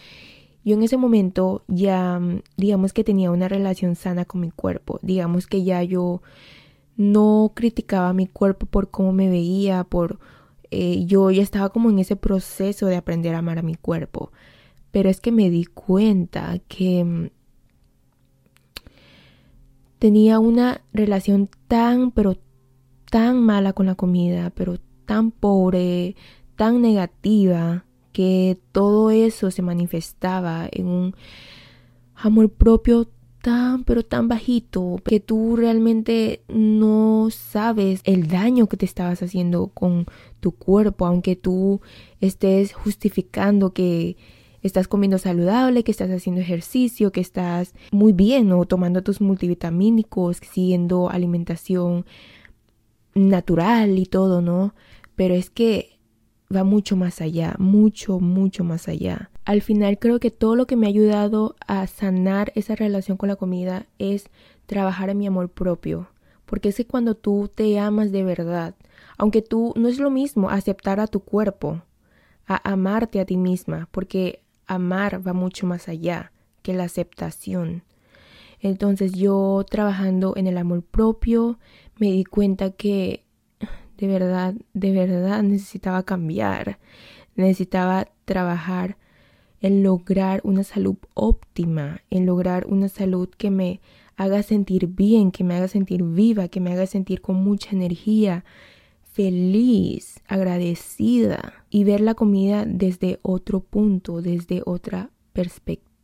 yo 0.63 0.74
en 0.74 0.82
ese 0.82 0.98
momento 0.98 1.63
ya 1.68 2.20
digamos 2.58 2.92
que 2.92 3.04
tenía 3.04 3.30
una 3.30 3.50
relación 3.50 3.96
sana 3.96 4.25
con 4.25 4.42
mi 4.42 4.50
cuerpo, 4.50 5.00
digamos 5.04 5.46
que 5.46 5.63
ya 5.63 5.84
yo 5.84 6.24
no 6.98 7.51
criticaba 7.54 8.13
mi 8.13 8.25
cuerpo 8.25 8.65
por 8.65 8.89
cómo 8.89 9.12
me 9.12 9.30
veía, 9.30 9.84
por 9.84 10.18
eh, 10.72 11.06
yo 11.06 11.30
ya 11.30 11.44
estaba 11.44 11.70
como 11.70 11.92
en 11.92 12.00
ese 12.00 12.15
proceso 12.15 12.88
de 12.88 12.96
aprender 12.96 13.36
a 13.36 13.39
amar 13.39 13.60
a 13.60 13.62
mi 13.62 13.75
cuerpo, 13.75 14.32
pero 14.89 15.08
es 15.08 15.22
que 15.22 15.32
me 15.32 15.51
di 15.51 15.65
cuenta 15.65 16.58
que 16.68 17.30
tenía 20.05 20.38
una 20.38 20.81
relación 20.93 21.50
tan, 21.67 22.12
pero 22.12 22.38
tan 23.09 23.41
mala 23.41 23.74
con 23.74 23.88
la 23.88 23.95
comida, 23.95 24.51
pero 24.51 24.77
tan 25.07 25.31
pobre, 25.31 26.15
tan 26.55 26.79
negativa, 26.79 27.85
que 28.12 28.59
todo 28.71 29.09
eso 29.09 29.50
se 29.50 29.63
manifestaba 29.63 30.69
en 30.71 30.85
un 30.85 31.15
amor 32.13 32.51
propio 32.51 33.09
tan, 33.41 33.83
pero 33.83 34.05
tan 34.05 34.27
bajito 34.27 34.97
que 35.03 35.19
tú 35.19 35.55
realmente 35.55 36.43
no 36.50 37.29
sabes 37.31 38.01
el 38.03 38.27
daño 38.27 38.67
que 38.67 38.77
te 38.77 38.85
estabas 38.85 39.24
haciendo 39.24 39.69
con 39.69 40.05
tu 40.39 40.51
cuerpo, 40.51 41.07
aunque 41.07 41.35
tú 41.35 41.81
estés 42.21 42.74
justificando 42.74 43.74
que 43.74 44.17
estás 44.65 44.88
comiendo 44.88 45.17
saludable, 45.19 45.84
que 45.84 45.91
estás 45.91 46.10
haciendo 46.10 46.41
ejercicio, 46.41 47.12
que 47.12 47.22
estás 47.22 47.75
muy 47.91 48.13
bien 48.13 48.51
o 48.51 48.65
tomando 48.65 49.03
tus 49.03 49.22
multivitamínicos, 49.22 50.38
siguiendo 50.38 51.10
alimentación 51.10 52.05
natural 53.13 54.00
y 54.00 54.07
todo, 54.07 54.41
¿no? 54.41 54.74
Pero 55.15 55.36
es 55.36 55.51
que 55.51 56.00
va 56.53 56.63
mucho 56.63 56.95
más 56.95 57.22
allá, 57.22 57.55
mucho, 57.60 58.19
mucho 58.19 58.63
más 58.63 58.88
allá. 58.88 59.29
Al 59.45 59.62
final 59.62 60.00
creo 60.00 60.19
que 60.19 60.31
todo 60.31 60.55
lo 60.55 60.65
que 60.65 60.75
me 60.75 60.88
ha 60.88 60.89
ayudado 60.89 61.55
a 61.67 61.86
sanar 61.86 62.51
esa 62.55 62.75
relación 62.75 63.17
con 63.17 63.29
la 63.29 63.36
comida 63.36 63.86
es 64.00 64.29
trabajar 64.65 65.10
en 65.10 65.19
mi 65.19 65.27
amor 65.27 65.50
propio. 65.50 66.10
Porque 66.48 66.69
es 66.69 66.77
que 66.77 66.88
cuando 66.88 67.15
tú 67.15 67.51
te 67.53 67.77
amas 67.79 68.12
de 68.12 68.24
verdad, 68.24 68.75
aunque 69.17 69.43
tú 69.43 69.74
no 69.75 69.88
es 69.88 70.00
lo 70.00 70.10
mismo 70.10 70.50
aceptar 70.50 71.00
a 71.00 71.07
tu 71.07 71.19
cuerpo, 71.19 71.84
a 72.48 72.72
amarte 72.72 73.19
a 73.19 73.25
ti 73.25 73.38
misma, 73.38 73.88
porque 73.91 74.45
amar 74.67 75.25
va 75.25 75.34
mucho 75.34 75.67
más 75.67 75.88
allá 75.88 76.31
que 76.62 76.74
la 76.74 76.86
aceptación. 76.86 77.84
Entonces 78.60 79.13
yo 79.13 79.65
trabajando 79.69 80.34
en 80.36 80.48
el 80.48 80.57
amor 80.57 80.84
propio 80.84 81.60
me 81.98 82.12
di 82.12 82.24
cuenta 82.24 82.72
que 82.72 83.24
de 83.98 84.07
verdad, 84.07 84.55
de 84.74 84.91
verdad 84.91 85.43
necesitaba 85.43 86.03
cambiar, 86.03 86.79
necesitaba 87.36 88.07
trabajar 88.25 88.98
en 89.62 89.84
lograr 89.84 90.41
una 90.43 90.63
salud 90.63 90.98
óptima, 91.13 92.01
en 92.10 92.25
lograr 92.25 92.67
una 92.67 92.89
salud 92.89 93.29
que 93.29 93.51
me 93.51 93.81
haga 94.17 94.43
sentir 94.43 94.88
bien, 94.88 95.31
que 95.31 95.43
me 95.43 95.55
haga 95.55 95.67
sentir 95.67 96.03
viva, 96.03 96.48
que 96.48 96.60
me 96.60 96.72
haga 96.72 96.86
sentir 96.86 97.22
con 97.22 97.38
mucha 97.43 97.72
energía, 97.72 98.43
feliz, 99.15 100.19
agradecida 100.27 101.53
y 101.69 101.84
ver 101.84 102.01
la 102.01 102.13
comida 102.13 102.65
desde 102.65 103.19
otro 103.24 103.62
punto, 103.62 104.22
desde 104.22 104.62
otra 104.65 105.10
perspectiva 105.34 105.95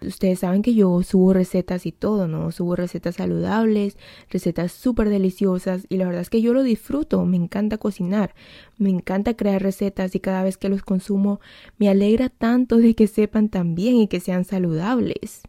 Ustedes 0.00 0.38
saben 0.40 0.62
que 0.62 0.74
yo 0.74 1.02
subo 1.02 1.32
recetas 1.32 1.84
y 1.84 1.92
todo, 1.92 2.28
¿no? 2.28 2.52
Subo 2.52 2.76
recetas 2.76 3.16
saludables, 3.16 3.98
recetas 4.28 4.70
súper 4.70 5.08
deliciosas 5.08 5.86
y 5.88 5.96
la 5.96 6.06
verdad 6.06 6.20
es 6.20 6.30
que 6.30 6.40
yo 6.40 6.54
lo 6.54 6.62
disfruto, 6.62 7.24
me 7.24 7.36
encanta 7.36 7.76
cocinar, 7.76 8.34
me 8.78 8.90
encanta 8.90 9.34
crear 9.34 9.60
recetas 9.60 10.14
y 10.14 10.20
cada 10.20 10.44
vez 10.44 10.56
que 10.56 10.68
los 10.68 10.82
consumo 10.82 11.40
me 11.78 11.88
alegra 11.88 12.28
tanto 12.28 12.76
de 12.76 12.94
que 12.94 13.08
sepan 13.08 13.48
tan 13.48 13.74
bien 13.74 13.96
y 13.96 14.06
que 14.06 14.20
sean 14.20 14.44
saludables. 14.44 15.42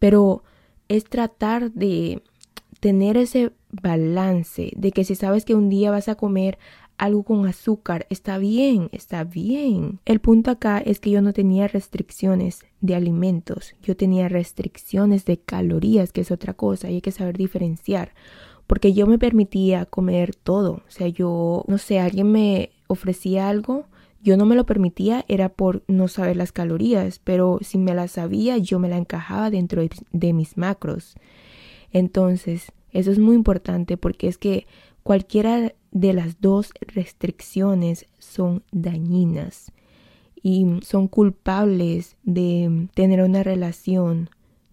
Pero 0.00 0.42
es 0.88 1.04
tratar 1.04 1.70
de 1.72 2.22
tener 2.84 3.16
ese 3.16 3.50
balance 3.70 4.70
de 4.76 4.92
que 4.92 5.04
si 5.04 5.14
sabes 5.14 5.46
que 5.46 5.54
un 5.54 5.70
día 5.70 5.90
vas 5.90 6.10
a 6.10 6.16
comer 6.16 6.58
algo 6.98 7.22
con 7.22 7.46
azúcar. 7.46 8.06
Está 8.10 8.36
bien, 8.36 8.90
está 8.92 9.24
bien. 9.24 10.00
El 10.04 10.20
punto 10.20 10.50
acá 10.50 10.80
es 10.84 11.00
que 11.00 11.08
yo 11.08 11.22
no 11.22 11.32
tenía 11.32 11.66
restricciones 11.66 12.60
de 12.82 12.94
alimentos, 12.94 13.74
yo 13.82 13.96
tenía 13.96 14.28
restricciones 14.28 15.24
de 15.24 15.38
calorías, 15.38 16.12
que 16.12 16.20
es 16.20 16.30
otra 16.30 16.52
cosa, 16.52 16.90
y 16.90 16.96
hay 16.96 17.00
que 17.00 17.10
saber 17.10 17.38
diferenciar. 17.38 18.12
Porque 18.66 18.92
yo 18.92 19.06
me 19.06 19.18
permitía 19.18 19.86
comer 19.86 20.34
todo. 20.34 20.82
O 20.86 20.90
sea, 20.90 21.08
yo, 21.08 21.64
no 21.66 21.78
sé, 21.78 22.00
alguien 22.00 22.30
me 22.32 22.68
ofrecía 22.86 23.48
algo, 23.48 23.86
yo 24.22 24.36
no 24.36 24.44
me 24.44 24.56
lo 24.56 24.66
permitía, 24.66 25.24
era 25.26 25.48
por 25.48 25.84
no 25.88 26.06
saber 26.08 26.36
las 26.36 26.52
calorías, 26.52 27.18
pero 27.18 27.60
si 27.62 27.78
me 27.78 27.94
las 27.94 28.10
sabía, 28.10 28.58
yo 28.58 28.78
me 28.78 28.90
la 28.90 28.98
encajaba 28.98 29.48
dentro 29.48 29.80
de, 29.80 29.88
de 30.12 30.34
mis 30.34 30.58
macros. 30.58 31.14
Entonces, 31.94 32.72
eso 32.90 33.10
es 33.10 33.18
muy 33.18 33.36
importante 33.36 33.96
porque 33.96 34.28
es 34.28 34.36
que 34.36 34.66
cualquiera 35.02 35.72
de 35.92 36.12
las 36.12 36.40
dos 36.40 36.72
restricciones 36.80 38.06
son 38.18 38.64
dañinas 38.72 39.72
y 40.42 40.66
son 40.82 41.08
culpables 41.08 42.16
de 42.24 42.88
tener 42.94 43.22
una 43.22 43.42
relación 43.42 44.28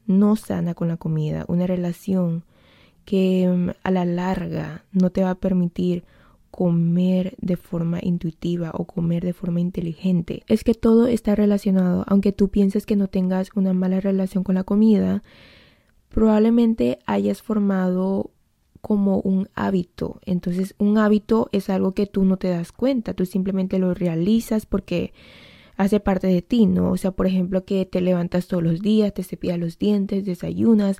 no 0.07 0.35
sana 0.35 0.73
con 0.73 0.87
la 0.87 0.97
comida, 0.97 1.45
una 1.47 1.67
relación 1.67 2.43
que 3.05 3.47
mm, 3.47 3.69
a 3.83 3.91
la 3.91 4.03
larga 4.03 4.83
no 4.91 5.11
te 5.11 5.23
va 5.23 5.29
a 5.29 5.35
permitir 5.35 6.03
comer 6.49 7.35
de 7.39 7.55
forma 7.55 7.99
intuitiva 8.01 8.71
o 8.73 8.85
comer 8.85 9.23
de 9.23 9.33
forma 9.33 9.61
inteligente. 9.61 10.43
Es 10.47 10.63
que 10.63 10.73
todo 10.73 11.07
está 11.07 11.35
relacionado, 11.35 12.03
aunque 12.07 12.31
tú 12.31 12.49
pienses 12.49 12.85
que 12.85 12.95
no 12.95 13.07
tengas 13.07 13.49
una 13.55 13.73
mala 13.73 14.01
relación 14.01 14.43
con 14.43 14.55
la 14.55 14.63
comida, 14.63 15.23
probablemente 16.13 16.99
hayas 17.05 17.41
formado 17.41 18.31
como 18.81 19.19
un 19.19 19.49
hábito. 19.55 20.19
Entonces 20.25 20.75
un 20.77 20.97
hábito 20.97 21.49
es 21.51 21.69
algo 21.69 21.93
que 21.93 22.07
tú 22.07 22.25
no 22.25 22.37
te 22.37 22.49
das 22.49 22.71
cuenta, 22.71 23.13
tú 23.13 23.25
simplemente 23.25 23.79
lo 23.79 23.93
realizas 23.93 24.65
porque 24.65 25.13
hace 25.77 25.99
parte 25.99 26.27
de 26.27 26.41
ti, 26.41 26.65
¿no? 26.65 26.91
O 26.91 26.97
sea, 26.97 27.11
por 27.11 27.27
ejemplo, 27.27 27.65
que 27.65 27.85
te 27.85 28.01
levantas 28.01 28.47
todos 28.47 28.63
los 28.63 28.81
días, 28.81 29.13
te 29.13 29.23
cepillas 29.23 29.59
los 29.59 29.79
dientes, 29.79 30.25
desayunas, 30.25 30.99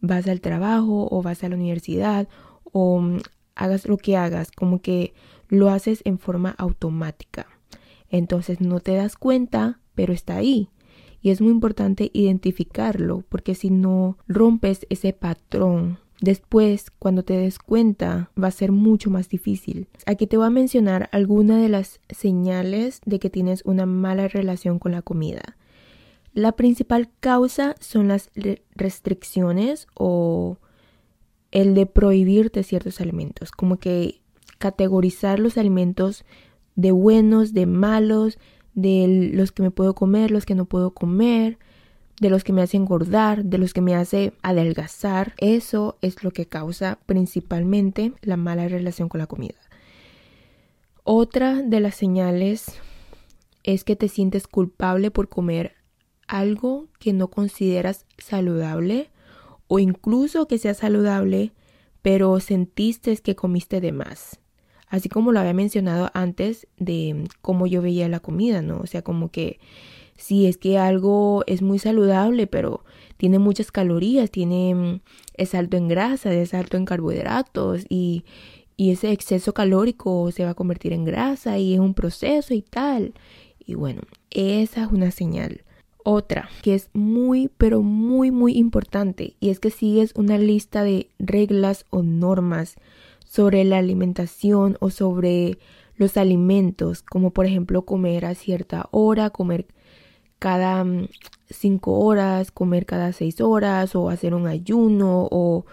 vas 0.00 0.26
al 0.28 0.40
trabajo 0.40 1.08
o 1.10 1.22
vas 1.22 1.42
a 1.44 1.48
la 1.48 1.56
universidad 1.56 2.28
o 2.72 3.00
mm, 3.00 3.18
hagas 3.54 3.86
lo 3.86 3.96
que 3.96 4.16
hagas, 4.16 4.50
como 4.50 4.80
que 4.80 5.14
lo 5.48 5.70
haces 5.70 6.02
en 6.04 6.18
forma 6.18 6.54
automática. 6.56 7.46
Entonces 8.08 8.60
no 8.60 8.80
te 8.80 8.94
das 8.94 9.16
cuenta, 9.16 9.80
pero 9.94 10.12
está 10.12 10.36
ahí. 10.36 10.68
Y 11.24 11.30
es 11.30 11.40
muy 11.40 11.50
importante 11.50 12.12
identificarlo, 12.12 13.24
porque 13.28 13.56
si 13.56 13.70
no 13.70 14.16
rompes 14.28 14.86
ese 14.90 15.12
patrón 15.12 15.98
Después, 16.20 16.90
cuando 16.90 17.22
te 17.22 17.34
des 17.34 17.58
cuenta, 17.58 18.30
va 18.42 18.48
a 18.48 18.52
ser 18.52 18.72
mucho 18.72 19.10
más 19.10 19.28
difícil. 19.28 19.88
Aquí 20.06 20.26
te 20.26 20.36
voy 20.36 20.46
a 20.46 20.50
mencionar 20.50 21.08
algunas 21.12 21.60
de 21.60 21.68
las 21.68 22.00
señales 22.08 23.00
de 23.04 23.18
que 23.18 23.30
tienes 23.30 23.62
una 23.66 23.84
mala 23.84 24.28
relación 24.28 24.78
con 24.78 24.92
la 24.92 25.02
comida. 25.02 25.56
La 26.32 26.52
principal 26.52 27.10
causa 27.20 27.74
son 27.80 28.08
las 28.08 28.30
restricciones 28.74 29.86
o 29.94 30.58
el 31.50 31.74
de 31.74 31.86
prohibirte 31.86 32.62
ciertos 32.62 33.00
alimentos, 33.00 33.50
como 33.50 33.76
que 33.78 34.20
categorizar 34.58 35.38
los 35.40 35.58
alimentos 35.58 36.24
de 36.74 36.90
buenos, 36.90 37.52
de 37.52 37.66
malos, 37.66 38.38
de 38.74 39.30
los 39.32 39.52
que 39.52 39.62
me 39.62 39.70
puedo 39.70 39.94
comer, 39.94 40.30
los 40.30 40.46
que 40.46 40.54
no 40.54 40.64
puedo 40.64 40.92
comer, 40.92 41.58
de 42.20 42.30
los 42.30 42.44
que 42.44 42.52
me 42.52 42.62
hace 42.62 42.76
engordar, 42.76 43.44
de 43.44 43.58
los 43.58 43.72
que 43.72 43.80
me 43.80 43.94
hace 43.94 44.32
adelgazar. 44.42 45.34
Eso 45.38 45.98
es 46.00 46.22
lo 46.22 46.30
que 46.30 46.46
causa 46.46 46.98
principalmente 47.06 48.12
la 48.22 48.36
mala 48.36 48.68
relación 48.68 49.08
con 49.08 49.18
la 49.18 49.26
comida. 49.26 49.56
Otra 51.02 51.62
de 51.62 51.80
las 51.80 51.94
señales 51.94 52.80
es 53.62 53.84
que 53.84 53.96
te 53.96 54.08
sientes 54.08 54.46
culpable 54.46 55.10
por 55.10 55.28
comer 55.28 55.74
algo 56.26 56.88
que 56.98 57.12
no 57.12 57.28
consideras 57.28 58.06
saludable 58.18 59.10
o 59.66 59.78
incluso 59.78 60.46
que 60.46 60.58
sea 60.58 60.74
saludable, 60.74 61.52
pero 62.02 62.38
sentiste 62.40 63.16
que 63.18 63.34
comiste 63.34 63.80
de 63.80 63.92
más. 63.92 64.38
Así 64.94 65.08
como 65.08 65.32
lo 65.32 65.40
había 65.40 65.54
mencionado 65.54 66.08
antes 66.14 66.68
de 66.76 67.24
cómo 67.42 67.66
yo 67.66 67.82
veía 67.82 68.08
la 68.08 68.20
comida, 68.20 68.62
¿no? 68.62 68.78
O 68.78 68.86
sea, 68.86 69.02
como 69.02 69.28
que 69.28 69.58
si 70.16 70.46
es 70.46 70.56
que 70.56 70.78
algo 70.78 71.42
es 71.48 71.62
muy 71.62 71.80
saludable, 71.80 72.46
pero 72.46 72.84
tiene 73.16 73.40
muchas 73.40 73.72
calorías, 73.72 74.30
tiene, 74.30 74.72
mm, 74.72 75.00
es 75.36 75.56
alto 75.56 75.76
en 75.76 75.88
grasa, 75.88 76.32
es 76.32 76.54
alto 76.54 76.76
en 76.76 76.84
carbohidratos 76.84 77.86
y, 77.88 78.24
y 78.76 78.92
ese 78.92 79.10
exceso 79.10 79.52
calórico 79.52 80.30
se 80.30 80.44
va 80.44 80.50
a 80.50 80.54
convertir 80.54 80.92
en 80.92 81.04
grasa 81.04 81.58
y 81.58 81.74
es 81.74 81.80
un 81.80 81.94
proceso 81.94 82.54
y 82.54 82.62
tal. 82.62 83.14
Y 83.58 83.74
bueno, 83.74 84.02
esa 84.30 84.84
es 84.84 84.92
una 84.92 85.10
señal. 85.10 85.64
Otra 86.04 86.48
que 86.62 86.76
es 86.76 86.88
muy, 86.92 87.50
pero 87.58 87.82
muy, 87.82 88.30
muy 88.30 88.56
importante 88.56 89.34
y 89.40 89.50
es 89.50 89.58
que 89.58 89.70
sigues 89.70 90.12
una 90.14 90.38
lista 90.38 90.84
de 90.84 91.08
reglas 91.18 91.84
o 91.90 92.04
normas 92.04 92.76
sobre 93.34 93.64
la 93.64 93.78
alimentación 93.78 94.76
o 94.78 94.90
sobre 94.90 95.58
los 95.96 96.16
alimentos, 96.16 97.02
como 97.02 97.32
por 97.32 97.46
ejemplo 97.46 97.84
comer 97.84 98.26
a 98.26 98.36
cierta 98.36 98.88
hora, 98.92 99.30
comer 99.30 99.66
cada 100.38 100.84
mm, 100.84 101.08
cinco 101.50 101.98
horas, 101.98 102.52
comer 102.52 102.86
cada 102.86 103.12
seis 103.12 103.40
horas 103.40 103.96
o 103.96 104.08
hacer 104.08 104.34
un 104.34 104.46
ayuno 104.46 105.26
o, 105.32 105.66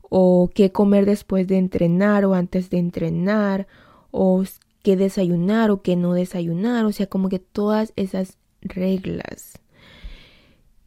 o 0.00 0.50
qué 0.54 0.72
comer 0.72 1.04
después 1.04 1.46
de 1.46 1.58
entrenar 1.58 2.24
o 2.24 2.32
antes 2.32 2.70
de 2.70 2.78
entrenar 2.78 3.66
o 4.10 4.42
qué 4.82 4.96
desayunar 4.96 5.70
o 5.70 5.82
qué 5.82 5.96
no 5.96 6.14
desayunar, 6.14 6.86
o 6.86 6.92
sea, 6.92 7.06
como 7.06 7.28
que 7.28 7.38
todas 7.38 7.92
esas 7.96 8.38
reglas 8.62 9.60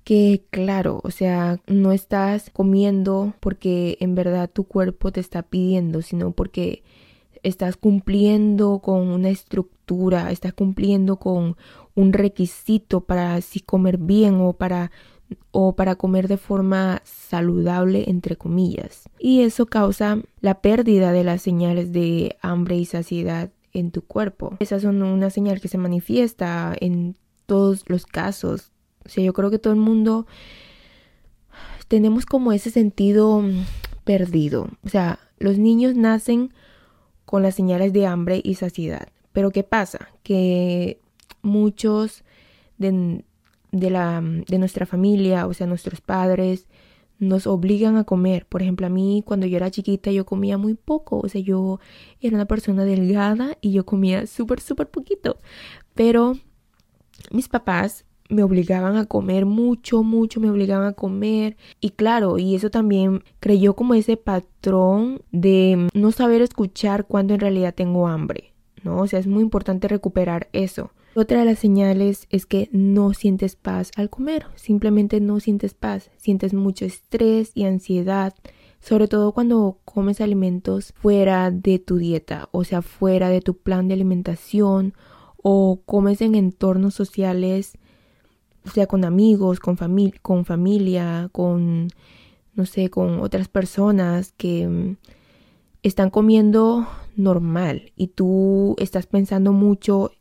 que 0.07 0.45
claro, 0.51 1.01
o 1.03 1.11
sea, 1.11 1.59
no 1.67 1.91
estás 1.91 2.49
comiendo 2.49 3.33
porque 3.41 3.97
en 3.99 4.15
verdad 4.15 4.49
tu 4.49 4.63
cuerpo 4.63 5.11
te 5.11 5.19
está 5.19 5.43
pidiendo, 5.43 6.01
sino 6.01 6.31
porque 6.31 6.81
estás 7.43 7.75
cumpliendo 7.75 8.79
con 8.79 9.09
una 9.09 9.27
estructura, 9.27 10.31
estás 10.31 10.53
cumpliendo 10.53 11.17
con 11.17 11.57
un 11.93 12.13
requisito 12.13 13.01
para 13.01 13.35
así 13.35 13.59
comer 13.59 13.97
bien 13.97 14.35
o 14.35 14.53
para 14.53 14.91
o 15.51 15.75
para 15.75 15.95
comer 15.95 16.29
de 16.29 16.37
forma 16.37 17.01
saludable 17.03 18.05
entre 18.07 18.37
comillas. 18.37 19.09
Y 19.19 19.41
eso 19.41 19.65
causa 19.65 20.21
la 20.39 20.61
pérdida 20.61 21.11
de 21.11 21.25
las 21.25 21.41
señales 21.41 21.91
de 21.91 22.37
hambre 22.41 22.77
y 22.77 22.85
saciedad 22.85 23.51
en 23.73 23.91
tu 23.91 24.03
cuerpo. 24.03 24.55
Esas 24.61 24.83
son 24.83 25.03
una 25.03 25.31
señal 25.31 25.59
que 25.59 25.67
se 25.67 25.77
manifiesta 25.77 26.73
en 26.79 27.17
todos 27.45 27.83
los 27.89 28.05
casos. 28.05 28.71
O 29.07 29.09
sea, 29.09 29.23
yo 29.23 29.33
creo 29.33 29.49
que 29.49 29.57
todo 29.57 29.73
el 29.73 29.79
mundo 29.79 30.27
tenemos 31.87 32.25
como 32.25 32.51
ese 32.51 32.69
sentido 32.69 33.41
perdido. 34.03 34.69
O 34.83 34.89
sea, 34.89 35.19
los 35.39 35.57
niños 35.57 35.95
nacen 35.95 36.53
con 37.25 37.41
las 37.41 37.55
señales 37.55 37.93
de 37.93 38.05
hambre 38.05 38.41
y 38.43 38.55
saciedad. 38.55 39.07
Pero 39.31 39.51
¿qué 39.51 39.63
pasa? 39.63 40.09
Que 40.23 40.99
muchos 41.41 42.23
de, 42.77 43.23
la, 43.71 44.21
de 44.21 44.59
nuestra 44.59 44.85
familia, 44.85 45.47
o 45.47 45.53
sea, 45.53 45.67
nuestros 45.67 46.01
padres, 46.01 46.67
nos 47.19 47.47
obligan 47.47 47.95
a 47.95 48.03
comer. 48.03 48.45
Por 48.45 48.61
ejemplo, 48.61 48.87
a 48.87 48.89
mí 48.89 49.23
cuando 49.25 49.45
yo 49.45 49.55
era 49.55 49.71
chiquita 49.71 50.11
yo 50.11 50.25
comía 50.25 50.57
muy 50.57 50.73
poco, 50.75 51.19
o 51.19 51.29
sea, 51.29 51.41
yo 51.41 51.79
era 52.19 52.35
una 52.35 52.45
persona 52.45 52.83
delgada 52.83 53.57
y 53.61 53.71
yo 53.71 53.85
comía 53.85 54.27
súper, 54.27 54.59
súper 54.59 54.89
poquito. 54.89 55.39
Pero 55.95 56.37
mis 57.31 57.47
papás 57.47 58.05
me 58.29 58.43
obligaban 58.43 58.97
a 58.97 59.05
comer 59.05 59.45
mucho, 59.45 60.03
mucho, 60.03 60.39
me 60.39 60.49
obligaban 60.49 60.87
a 60.87 60.93
comer. 60.93 61.57
Y 61.79 61.91
claro, 61.91 62.37
y 62.37 62.55
eso 62.55 62.69
también 62.69 63.23
creyó 63.39 63.75
como 63.75 63.93
ese 63.93 64.17
patrón 64.17 65.21
de 65.31 65.87
no 65.93 66.11
saber 66.11 66.41
escuchar 66.41 67.05
cuando 67.05 67.33
en 67.33 67.39
realidad 67.39 67.73
tengo 67.75 68.07
hambre, 68.07 68.53
¿no? 68.83 68.97
O 68.97 69.07
sea, 69.07 69.19
es 69.19 69.27
muy 69.27 69.43
importante 69.43 69.87
recuperar 69.87 70.49
eso. 70.53 70.91
Otra 71.15 71.39
de 71.39 71.45
las 71.45 71.57
señales 71.57 72.27
es 72.29 72.45
que 72.45 72.69
no 72.71 73.13
sientes 73.15 73.55
paz 73.55 73.91
al 73.95 74.07
comer, 74.07 74.45
simplemente 74.55 75.19
no 75.19 75.39
sientes 75.39 75.73
paz, 75.73 76.11
sientes 76.17 76.53
mucho 76.53 76.85
estrés 76.85 77.51
y 77.55 77.63
ansiedad, 77.63 78.35
sobre 78.81 79.07
todo 79.07 79.31
cuando 79.31 79.79
comes 79.83 80.21
alimentos 80.21 80.93
fuera 80.95 81.49
de 81.49 81.79
tu 81.79 81.97
dieta, 81.97 82.49
o 82.51 82.63
sea, 82.63 82.83
fuera 82.83 83.29
de 83.29 83.41
tu 83.41 83.57
plan 83.57 83.87
de 83.87 83.95
alimentación 83.95 84.93
o 85.41 85.81
comes 85.85 86.21
en 86.21 86.35
entornos 86.35 86.93
sociales 86.93 87.79
sea, 88.69 88.87
con 88.87 89.05
amigos, 89.05 89.59
con, 89.59 89.77
con 90.21 90.45
familia, 90.45 91.29
con, 91.31 91.89
no 92.55 92.65
sé, 92.65 92.89
con 92.89 93.19
otras 93.19 93.47
personas 93.47 94.33
que 94.37 94.67
mm, 94.67 94.95
están 95.83 96.09
comiendo 96.09 96.87
normal 97.15 97.91
y 97.95 98.07
tú 98.07 98.75
estás 98.79 99.07
pensando 99.07 99.53
mucho 99.53 100.11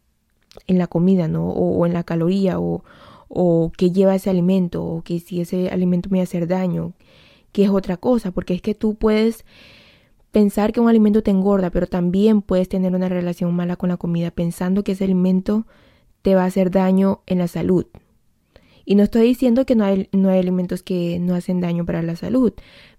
en 0.66 0.78
la 0.78 0.86
comida, 0.86 1.28
¿no? 1.28 1.50
O, 1.50 1.86
en 1.86 1.92
la 1.92 2.04
caloría, 2.04 2.58
o, 2.58 2.84
o 3.28 3.72
qué 3.76 3.90
lleva 3.90 4.14
ese 4.14 4.30
alimento, 4.30 4.84
o 4.84 5.02
que 5.02 5.20
si 5.20 5.40
ese 5.40 5.68
alimento 5.70 6.08
me 6.10 6.18
va 6.18 6.22
a 6.22 6.24
hacer 6.24 6.46
daño, 6.46 6.92
que 7.52 7.64
es 7.64 7.70
otra 7.70 7.96
cosa, 7.96 8.30
porque 8.30 8.54
es 8.54 8.62
que 8.62 8.74
tú 8.74 8.94
puedes 8.94 9.44
pensar 10.32 10.72
que 10.72 10.80
un 10.80 10.88
alimento 10.88 11.22
te 11.22 11.30
engorda, 11.30 11.70
pero 11.70 11.86
también 11.86 12.42
puedes 12.42 12.68
tener 12.68 12.94
una 12.94 13.08
relación 13.08 13.54
mala 13.54 13.76
con 13.76 13.88
la 13.88 13.96
comida 13.96 14.30
pensando 14.30 14.84
que 14.84 14.92
ese 14.92 15.04
alimento 15.04 15.66
te 16.22 16.34
va 16.34 16.42
a 16.42 16.46
hacer 16.46 16.70
daño 16.70 17.22
en 17.26 17.38
la 17.38 17.48
salud. 17.48 17.86
Y 18.86 18.94
no 18.94 19.02
estoy 19.02 19.26
diciendo 19.26 19.66
que 19.66 19.74
no 19.74 19.84
hay, 19.84 20.08
no 20.12 20.30
hay 20.30 20.38
alimentos 20.38 20.82
que 20.82 21.18
no 21.18 21.34
hacen 21.34 21.60
daño 21.60 21.84
para 21.84 22.02
la 22.02 22.16
salud, 22.16 22.54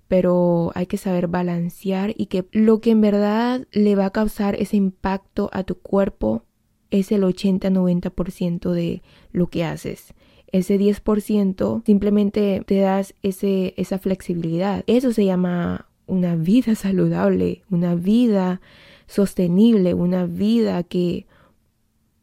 pero 0.07 0.71
hay 0.75 0.85
que 0.85 0.97
saber 0.97 1.27
balancear 1.27 2.13
y 2.15 2.27
que 2.27 2.45
lo 2.51 2.81
que 2.81 2.91
en 2.91 3.01
verdad 3.01 3.65
le 3.71 3.95
va 3.95 4.05
a 4.05 4.11
causar 4.11 4.55
ese 4.55 4.77
impacto 4.77 5.49
a 5.53 5.63
tu 5.63 5.75
cuerpo 5.75 6.43
es 6.91 7.11
el 7.11 7.23
80-90% 7.23 8.71
de 8.71 9.01
lo 9.31 9.47
que 9.47 9.63
haces. 9.63 10.13
Ese 10.51 10.77
10% 10.79 11.83
simplemente 11.85 12.61
te 12.65 12.79
das 12.79 13.13
ese, 13.23 13.73
esa 13.77 13.97
flexibilidad. 13.97 14.83
Eso 14.87 15.11
se 15.13 15.25
llama 15.25 15.87
una 16.05 16.35
vida 16.35 16.75
saludable, 16.75 17.63
una 17.69 17.95
vida 17.95 18.61
sostenible, 19.07 19.93
una 19.93 20.25
vida 20.25 20.83
que 20.83 21.27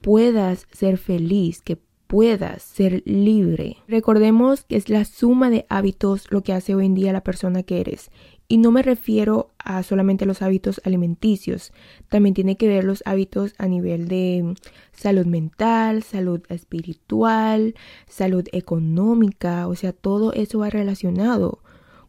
puedas 0.03 0.67
ser 0.71 0.99
feliz, 0.99 1.63
que 1.63 1.79
puedas 2.07 2.63
ser 2.63 3.03
libre. 3.07 3.79
Recordemos 3.89 4.65
que 4.65 4.77
es 4.77 4.89
la 4.89 5.05
suma 5.05 5.51
de 5.51 5.67
hábitos 5.69 6.31
lo 6.31 6.43
que 6.43 6.53
hace 6.53 6.75
hoy 6.75 6.87
en 6.87 6.95
día 6.95 7.13
la 7.13 7.23
persona 7.23 7.63
que 7.63 7.81
eres. 7.81 8.11
Y 8.47 8.59
no 8.59 8.71
me 8.71 8.83
refiero 8.83 9.51
a 9.59 9.83
solamente 9.83 10.27
los 10.27 10.43
hábitos 10.43 10.81
alimenticios, 10.85 11.73
también 12.11 12.35
tiene 12.35 12.57
que 12.57 12.69
ver 12.69 12.85
los 12.85 13.03
hábitos 13.07 13.55
a 13.57 13.67
nivel 13.67 14.07
de 14.07 14.55
salud 14.93 15.25
mental, 15.25 16.03
salud 16.03 16.43
espiritual, 16.51 17.75
salud 18.07 18.47
económica, 18.53 19.67
o 19.67 19.75
sea, 19.75 19.93
todo 19.93 20.35
eso 20.35 20.59
va 20.59 20.69
relacionado. 20.69 21.61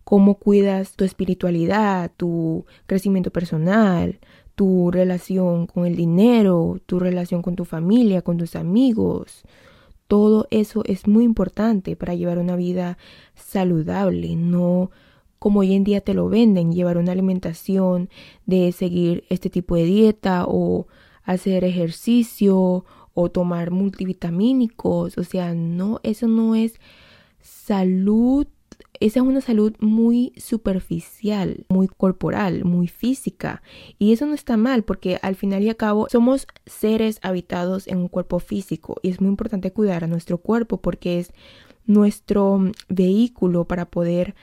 Cómo 0.03 0.35
cuidas 0.35 0.95
tu 0.95 1.05
espiritualidad, 1.05 2.11
tu 2.15 2.65
crecimiento 2.85 3.31
personal, 3.31 4.19
tu 4.55 4.91
relación 4.91 5.67
con 5.67 5.85
el 5.85 5.95
dinero, 5.95 6.79
tu 6.85 6.99
relación 6.99 7.41
con 7.41 7.55
tu 7.55 7.65
familia, 7.65 8.21
con 8.21 8.37
tus 8.37 8.55
amigos, 8.55 9.43
todo 10.07 10.47
eso 10.51 10.83
es 10.85 11.07
muy 11.07 11.23
importante 11.23 11.95
para 11.95 12.15
llevar 12.15 12.37
una 12.37 12.55
vida 12.55 12.97
saludable, 13.35 14.35
no 14.35 14.91
como 15.39 15.59
hoy 15.59 15.73
en 15.73 15.83
día 15.83 16.01
te 16.01 16.13
lo 16.13 16.27
venden, 16.27 16.73
llevar 16.73 16.97
una 16.97 17.11
alimentación 17.11 18.09
de 18.45 18.71
seguir 18.71 19.25
este 19.29 19.49
tipo 19.49 19.75
de 19.75 19.85
dieta 19.85 20.45
o 20.47 20.87
hacer 21.23 21.63
ejercicio 21.63 22.85
o 23.13 23.29
tomar 23.29 23.71
multivitamínicos, 23.71 25.17
o 25.17 25.23
sea, 25.23 25.53
no, 25.53 25.99
eso 26.03 26.27
no 26.27 26.55
es 26.55 26.79
salud 27.41 28.47
esa 28.99 29.19
es 29.19 29.25
una 29.25 29.41
salud 29.41 29.73
muy 29.79 30.33
superficial, 30.37 31.65
muy 31.69 31.87
corporal, 31.87 32.65
muy 32.65 32.87
física. 32.87 33.61
Y 33.99 34.13
eso 34.13 34.25
no 34.25 34.33
está 34.33 34.57
mal 34.57 34.83
porque 34.83 35.19
al 35.21 35.35
final 35.35 35.63
y 35.63 35.69
al 35.69 35.75
cabo 35.75 36.07
somos 36.09 36.47
seres 36.65 37.19
habitados 37.21 37.87
en 37.87 37.97
un 37.97 38.07
cuerpo 38.07 38.39
físico 38.39 38.97
y 39.01 39.09
es 39.09 39.21
muy 39.21 39.29
importante 39.29 39.71
cuidar 39.71 40.03
a 40.03 40.07
nuestro 40.07 40.37
cuerpo 40.37 40.77
porque 40.77 41.19
es 41.19 41.31
nuestro 41.85 42.71
vehículo 42.89 43.65
para 43.65 43.85
poder 43.85 44.35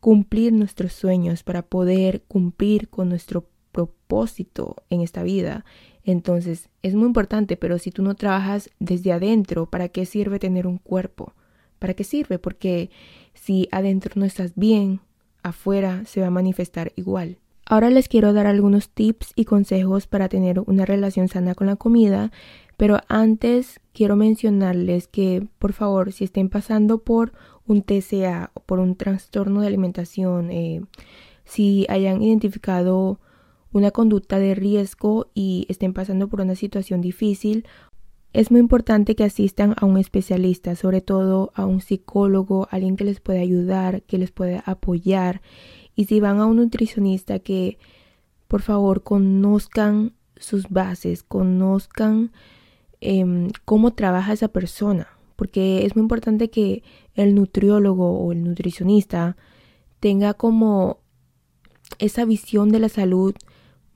cumplir 0.00 0.52
nuestros 0.52 0.92
sueños, 0.92 1.42
para 1.42 1.62
poder 1.62 2.22
cumplir 2.22 2.88
con 2.88 3.08
nuestro 3.08 3.46
propósito 3.72 4.76
en 4.88 5.00
esta 5.02 5.22
vida. 5.22 5.64
Entonces 6.04 6.68
es 6.82 6.94
muy 6.94 7.06
importante, 7.06 7.56
pero 7.56 7.78
si 7.78 7.90
tú 7.90 8.02
no 8.02 8.14
trabajas 8.14 8.70
desde 8.78 9.12
adentro, 9.12 9.66
¿para 9.66 9.88
qué 9.88 10.06
sirve 10.06 10.38
tener 10.38 10.66
un 10.66 10.78
cuerpo? 10.78 11.34
¿Para 11.80 11.94
qué 11.94 12.04
sirve? 12.04 12.38
Porque 12.38 12.90
si 13.34 13.68
adentro 13.72 14.12
no 14.14 14.24
estás 14.24 14.52
bien, 14.54 15.00
afuera 15.42 16.04
se 16.04 16.20
va 16.20 16.28
a 16.28 16.30
manifestar 16.30 16.92
igual. 16.94 17.38
Ahora 17.66 17.90
les 17.90 18.08
quiero 18.08 18.32
dar 18.32 18.46
algunos 18.46 18.90
tips 18.90 19.32
y 19.34 19.44
consejos 19.44 20.06
para 20.06 20.28
tener 20.28 20.60
una 20.60 20.84
relación 20.84 21.28
sana 21.28 21.54
con 21.54 21.66
la 21.68 21.76
comida, 21.76 22.32
pero 22.76 22.98
antes 23.08 23.80
quiero 23.92 24.16
mencionarles 24.16 25.08
que 25.08 25.46
por 25.58 25.72
favor 25.72 26.12
si 26.12 26.24
estén 26.24 26.48
pasando 26.48 26.98
por 26.98 27.32
un 27.66 27.82
TCA 27.82 28.50
o 28.54 28.60
por 28.60 28.78
un 28.78 28.96
trastorno 28.96 29.60
de 29.60 29.68
alimentación, 29.68 30.50
eh, 30.50 30.82
si 31.44 31.86
hayan 31.88 32.22
identificado 32.22 33.20
una 33.72 33.90
conducta 33.90 34.38
de 34.38 34.54
riesgo 34.54 35.28
y 35.32 35.66
estén 35.68 35.92
pasando 35.94 36.28
por 36.28 36.40
una 36.40 36.56
situación 36.56 37.00
difícil 37.00 37.66
es 38.32 38.50
muy 38.50 38.60
importante 38.60 39.16
que 39.16 39.24
asistan 39.24 39.74
a 39.76 39.86
un 39.86 39.98
especialista, 39.98 40.76
sobre 40.76 41.00
todo 41.00 41.50
a 41.54 41.66
un 41.66 41.80
psicólogo, 41.80 42.68
alguien 42.70 42.96
que 42.96 43.04
les 43.04 43.20
pueda 43.20 43.40
ayudar, 43.40 44.02
que 44.02 44.18
les 44.18 44.30
pueda 44.30 44.62
apoyar. 44.66 45.42
Y 45.96 46.04
si 46.04 46.20
van 46.20 46.38
a 46.38 46.46
un 46.46 46.56
nutricionista, 46.56 47.40
que 47.40 47.78
por 48.46 48.62
favor 48.62 49.02
conozcan 49.02 50.12
sus 50.36 50.68
bases, 50.68 51.22
conozcan 51.22 52.32
em, 53.00 53.48
cómo 53.64 53.92
trabaja 53.92 54.32
esa 54.32 54.48
persona, 54.48 55.08
porque 55.36 55.84
es 55.84 55.96
muy 55.96 56.02
importante 56.02 56.50
que 56.50 56.82
el 57.14 57.34
nutriólogo 57.34 58.18
o 58.18 58.32
el 58.32 58.44
nutricionista 58.44 59.36
tenga 59.98 60.34
como 60.34 60.98
esa 61.98 62.24
visión 62.24 62.70
de 62.70 62.78
la 62.78 62.88
salud 62.88 63.34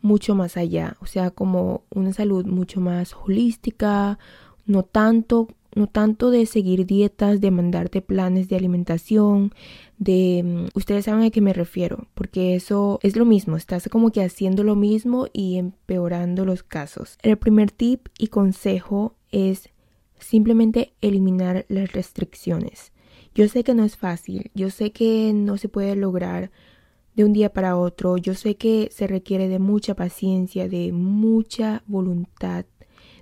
mucho 0.04 0.34
más 0.34 0.58
allá, 0.58 0.96
o 1.00 1.06
sea, 1.06 1.30
como 1.30 1.82
una 1.88 2.12
salud 2.12 2.44
mucho 2.44 2.80
más 2.80 3.14
holística, 3.14 4.18
no 4.66 4.82
tanto 4.82 5.48
no 5.74 5.88
tanto 5.88 6.30
de 6.30 6.46
seguir 6.46 6.86
dietas, 6.86 7.40
de 7.40 7.50
mandarte 7.50 8.00
planes 8.00 8.48
de 8.48 8.56
alimentación, 8.56 9.52
de 9.98 10.42
mm, 10.44 10.66
ustedes 10.74 11.06
saben 11.06 11.24
a 11.24 11.30
qué 11.30 11.40
me 11.40 11.52
refiero, 11.52 12.06
porque 12.14 12.54
eso 12.54 13.00
es 13.02 13.16
lo 13.16 13.24
mismo, 13.24 13.56
estás 13.56 13.88
como 13.88 14.10
que 14.10 14.22
haciendo 14.22 14.62
lo 14.62 14.76
mismo 14.76 15.26
y 15.32 15.56
empeorando 15.56 16.44
los 16.44 16.62
casos. 16.62 17.18
El 17.22 17.36
primer 17.38 17.70
tip 17.70 18.06
y 18.18 18.28
consejo 18.28 19.16
es 19.32 19.70
simplemente 20.18 20.92
eliminar 21.00 21.66
las 21.68 21.92
restricciones. 21.92 22.92
Yo 23.34 23.48
sé 23.48 23.64
que 23.64 23.74
no 23.74 23.84
es 23.84 23.96
fácil, 23.96 24.52
yo 24.54 24.70
sé 24.70 24.92
que 24.92 25.32
no 25.34 25.56
se 25.56 25.68
puede 25.68 25.96
lograr 25.96 26.52
de 27.14 27.24
un 27.24 27.32
día 27.32 27.52
para 27.52 27.76
otro, 27.76 28.16
yo 28.16 28.34
sé 28.34 28.56
que 28.56 28.88
se 28.92 29.06
requiere 29.06 29.48
de 29.48 29.58
mucha 29.58 29.94
paciencia, 29.94 30.68
de 30.68 30.92
mucha 30.92 31.82
voluntad, 31.86 32.66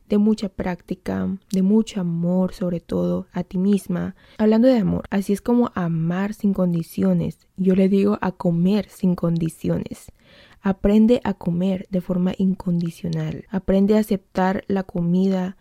de 0.08 0.18
mucha 0.18 0.48
práctica, 0.48 1.38
de 1.50 1.62
mucho 1.62 2.00
amor 2.00 2.52
sobre 2.52 2.80
todo 2.80 3.26
a 3.32 3.44
ti 3.44 3.58
misma. 3.58 4.14
Hablando 4.38 4.68
de 4.68 4.78
amor, 4.78 5.04
así 5.10 5.32
es 5.32 5.40
como 5.40 5.72
amar 5.74 6.34
sin 6.34 6.52
condiciones. 6.52 7.46
Yo 7.56 7.74
le 7.74 7.88
digo 7.88 8.18
a 8.20 8.32
comer 8.32 8.88
sin 8.88 9.14
condiciones. 9.14 10.12
Aprende 10.60 11.20
a 11.24 11.34
comer 11.34 11.86
de 11.90 12.00
forma 12.00 12.32
incondicional. 12.38 13.46
Aprende 13.50 13.96
a 13.96 14.00
aceptar 14.00 14.64
la 14.68 14.84
comida 14.84 15.56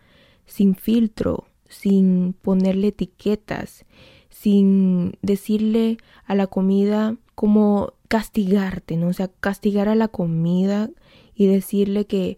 sin 0.46 0.76
filtro, 0.76 1.46
sin 1.68 2.36
ponerle 2.42 2.88
etiquetas, 2.88 3.86
sin 4.30 5.18
decirle 5.22 5.98
a 6.26 6.36
la 6.36 6.48
comida 6.48 7.18
como 7.42 7.94
castigarte, 8.08 8.98
¿no? 8.98 9.08
O 9.08 9.14
sea, 9.14 9.28
castigar 9.40 9.90
a 9.90 9.96
la 9.96 10.10
comida 10.10 10.92
y 11.34 11.48
decirle 11.48 12.06
que 12.06 12.38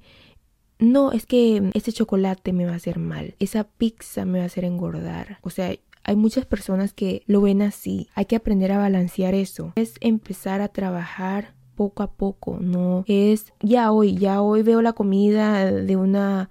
no, 0.80 1.12
es 1.12 1.26
que 1.26 1.72
ese 1.74 1.92
chocolate 1.92 2.54
me 2.54 2.66
va 2.66 2.72
a 2.72 2.78
hacer 2.78 3.00
mal, 3.00 3.36
esa 3.39 3.66
pizza 3.66 4.24
me 4.24 4.38
va 4.38 4.46
a 4.46 4.48
hacer 4.48 4.63
engordar. 4.63 5.39
O 5.42 5.50
sea, 5.50 5.76
hay 6.06 6.16
muchas 6.16 6.46
personas 6.46 6.94
que 6.94 7.22
lo 7.26 7.42
ven 7.42 7.62
así. 7.62 8.08
Hay 8.16 8.28
que 8.28 8.38
aprender 8.38 8.72
a 8.72 8.78
balancear 8.78 9.34
eso. 9.34 9.74
Es 9.76 9.96
empezar 10.00 10.62
a 10.62 10.70
trabajar 10.70 11.54
poco 11.76 12.02
a 12.02 12.12
poco, 12.13 12.60
no 12.62 13.04
es 13.06 13.52
ya 13.62 13.92
hoy, 13.92 14.16
ya 14.16 14.42
hoy 14.42 14.63
veo 14.63 14.82
la 14.82 14.94
comida 14.94 15.70
de 15.70 15.98
una 15.98 16.50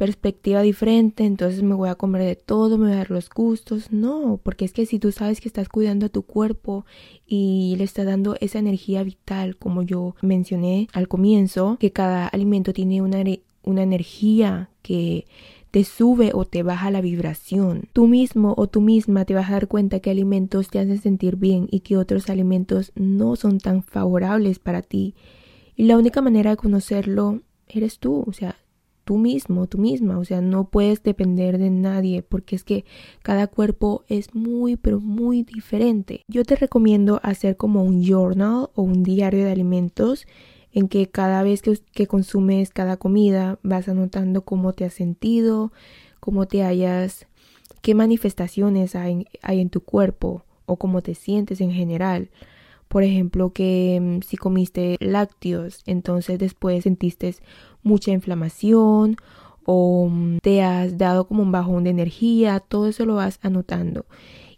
perspectiva 0.00 0.62
diferente, 0.62 1.26
entonces 1.26 1.62
me 1.62 1.74
voy 1.74 1.90
a 1.90 1.94
comer 1.94 2.22
de 2.22 2.34
todo, 2.34 2.78
me 2.78 2.86
voy 2.86 2.94
a 2.94 3.00
dar 3.00 3.10
los 3.10 3.28
gustos. 3.28 3.92
No, 3.92 4.40
porque 4.42 4.64
es 4.64 4.72
que 4.72 4.86
si 4.86 4.98
tú 4.98 5.12
sabes 5.12 5.42
que 5.42 5.48
estás 5.48 5.68
cuidando 5.68 6.06
a 6.06 6.08
tu 6.08 6.22
cuerpo 6.22 6.86
y 7.26 7.74
le 7.76 7.84
estás 7.84 8.06
dando 8.06 8.34
esa 8.40 8.58
energía 8.58 9.02
vital, 9.02 9.58
como 9.58 9.82
yo 9.82 10.14
mencioné 10.22 10.88
al 10.94 11.06
comienzo, 11.06 11.76
que 11.78 11.92
cada 11.92 12.26
alimento 12.28 12.72
tiene 12.72 13.02
una, 13.02 13.22
una 13.62 13.82
energía 13.82 14.70
que 14.80 15.26
te 15.70 15.84
sube 15.84 16.30
o 16.32 16.46
te 16.46 16.62
baja 16.62 16.90
la 16.90 17.02
vibración. 17.02 17.90
Tú 17.92 18.06
mismo 18.06 18.54
o 18.56 18.68
tú 18.68 18.80
misma 18.80 19.26
te 19.26 19.34
vas 19.34 19.50
a 19.50 19.52
dar 19.52 19.68
cuenta 19.68 20.00
que 20.00 20.08
alimentos 20.08 20.70
te 20.70 20.78
hacen 20.78 20.96
sentir 20.96 21.36
bien 21.36 21.68
y 21.70 21.80
que 21.80 21.98
otros 21.98 22.30
alimentos 22.30 22.90
no 22.94 23.36
son 23.36 23.58
tan 23.58 23.82
favorables 23.82 24.60
para 24.60 24.80
ti. 24.80 25.14
Y 25.76 25.84
la 25.84 25.98
única 25.98 26.22
manera 26.22 26.52
de 26.52 26.56
conocerlo 26.56 27.42
eres 27.68 27.98
tú, 27.98 28.24
o 28.26 28.32
sea, 28.32 28.56
tú 29.10 29.18
mismo, 29.18 29.66
tú 29.66 29.78
misma, 29.78 30.20
o 30.20 30.24
sea, 30.24 30.40
no 30.40 30.68
puedes 30.68 31.02
depender 31.02 31.58
de 31.58 31.68
nadie 31.68 32.22
porque 32.22 32.54
es 32.54 32.62
que 32.62 32.84
cada 33.24 33.48
cuerpo 33.48 34.04
es 34.06 34.36
muy, 34.36 34.76
pero 34.76 35.00
muy 35.00 35.42
diferente. 35.42 36.22
Yo 36.28 36.44
te 36.44 36.54
recomiendo 36.54 37.18
hacer 37.24 37.56
como 37.56 37.82
un 37.82 38.04
journal 38.04 38.70
o 38.76 38.82
un 38.82 39.02
diario 39.02 39.44
de 39.44 39.50
alimentos 39.50 40.28
en 40.72 40.86
que 40.86 41.08
cada 41.08 41.42
vez 41.42 41.60
que, 41.60 42.06
consumes 42.06 42.70
cada 42.70 42.98
comida 42.98 43.58
vas 43.64 43.88
anotando 43.88 44.42
cómo 44.42 44.74
te 44.74 44.84
has 44.84 44.94
sentido, 44.94 45.72
cómo 46.20 46.46
te 46.46 46.62
hayas, 46.62 47.26
qué 47.82 47.96
manifestaciones 47.96 48.94
hay, 48.94 49.26
hay 49.42 49.58
en 49.60 49.70
tu 49.70 49.80
cuerpo 49.80 50.44
o 50.66 50.76
cómo 50.76 51.02
te 51.02 51.16
sientes 51.16 51.60
en 51.60 51.72
general. 51.72 52.30
Por 52.90 53.04
ejemplo, 53.04 53.52
que 53.52 54.00
mm, 54.02 54.22
si 54.26 54.36
comiste 54.36 54.96
lácteos, 54.98 55.80
entonces 55.86 56.40
después 56.40 56.82
sentiste 56.82 57.36
mucha 57.84 58.10
inflamación 58.10 59.14
o 59.64 60.08
mm, 60.10 60.38
te 60.38 60.62
has 60.62 60.98
dado 60.98 61.28
como 61.28 61.44
un 61.44 61.52
bajón 61.52 61.84
de 61.84 61.90
energía, 61.90 62.58
todo 62.58 62.88
eso 62.88 63.06
lo 63.06 63.14
vas 63.14 63.38
anotando 63.42 64.06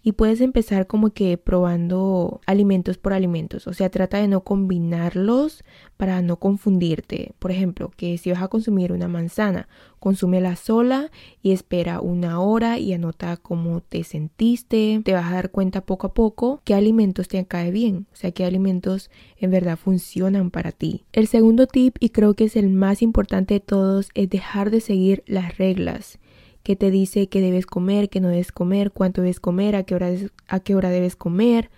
y 0.03 0.13
puedes 0.13 0.41
empezar 0.41 0.87
como 0.87 1.11
que 1.11 1.39
probando 1.39 2.41
alimentos 2.47 2.99
por 2.99 3.13
alimentos. 3.13 3.67
O 3.67 3.73
sea, 3.73 3.91
trata 3.91 4.19
de 4.19 4.29
no 4.29 4.43
combinarlos 4.43 5.65
para 5.97 6.23
no 6.23 6.39
confundirte. 6.39 7.33
Por 7.39 7.53
ejemplo, 7.53 7.93
que 7.97 8.19
si 8.19 8.31
vas 8.33 8.43
a 8.43 8.49
consumir 8.49 8.93
una 8.93 9.09
manzana, 9.09 9.69
consúmela 10.01 10.57
sola 10.57 11.13
y 11.43 11.53
espera 11.53 12.01
una 12.01 12.41
hora 12.41 12.79
y 12.79 12.93
anota 12.93 13.37
cómo 13.37 13.81
te 13.81 14.03
sentiste. 14.03 15.01
Te 15.05 15.13
vas 15.13 15.31
a 15.31 15.35
dar 15.35 15.51
cuenta 15.51 15.87
poco 15.87 16.09
a 16.09 16.15
poco 16.15 16.61
qué 16.65 16.75
alimentos 16.75 17.29
te 17.29 17.45
cae 17.47 17.71
bien, 17.71 18.07
o 18.13 18.17
sea, 18.17 18.33
qué 18.33 18.45
alimentos 18.45 19.11
en 19.37 19.51
verdad 19.51 19.79
funcionan 19.79 20.51
para 20.51 20.73
ti. 20.73 21.05
El 21.13 21.29
segundo 21.29 21.69
tip, 21.69 21.97
y 22.01 22.11
creo 22.11 22.35
que 22.35 22.45
es 22.45 22.57
el 22.57 22.69
más 22.71 23.03
importante 23.03 23.55
de 23.55 23.61
todos, 23.61 24.09
es 24.15 24.29
dejar 24.29 24.71
de 24.71 24.81
seguir 24.81 25.23
las 25.27 25.57
reglas 25.59 26.19
que 26.63 26.77
te 26.77 26.91
dice 26.91 27.29
qué 27.29 27.41
debes 27.41 27.67
comer, 27.67 28.09
qué 28.09 28.21
no 28.21 28.29
debes 28.29 28.53
comer, 28.53 28.93
cuánto 28.93 29.23
debes 29.23 29.41
comer, 29.41 29.77
a 29.77 29.83
qué 29.83 29.95
hora, 29.95 30.11
a 30.49 30.61
qué 30.61 30.75
hora 30.75 30.91
debes 30.91 31.17
comer. 31.17 31.71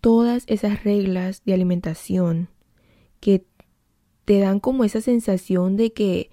Todas 0.00 0.44
esas 0.46 0.84
reglas 0.84 1.42
de 1.44 1.54
alimentación 1.54 2.48
que 3.20 3.44
te 4.24 4.38
dan 4.38 4.60
como 4.60 4.84
esa 4.84 5.00
sensación 5.00 5.76
de 5.76 5.92
que 5.92 6.30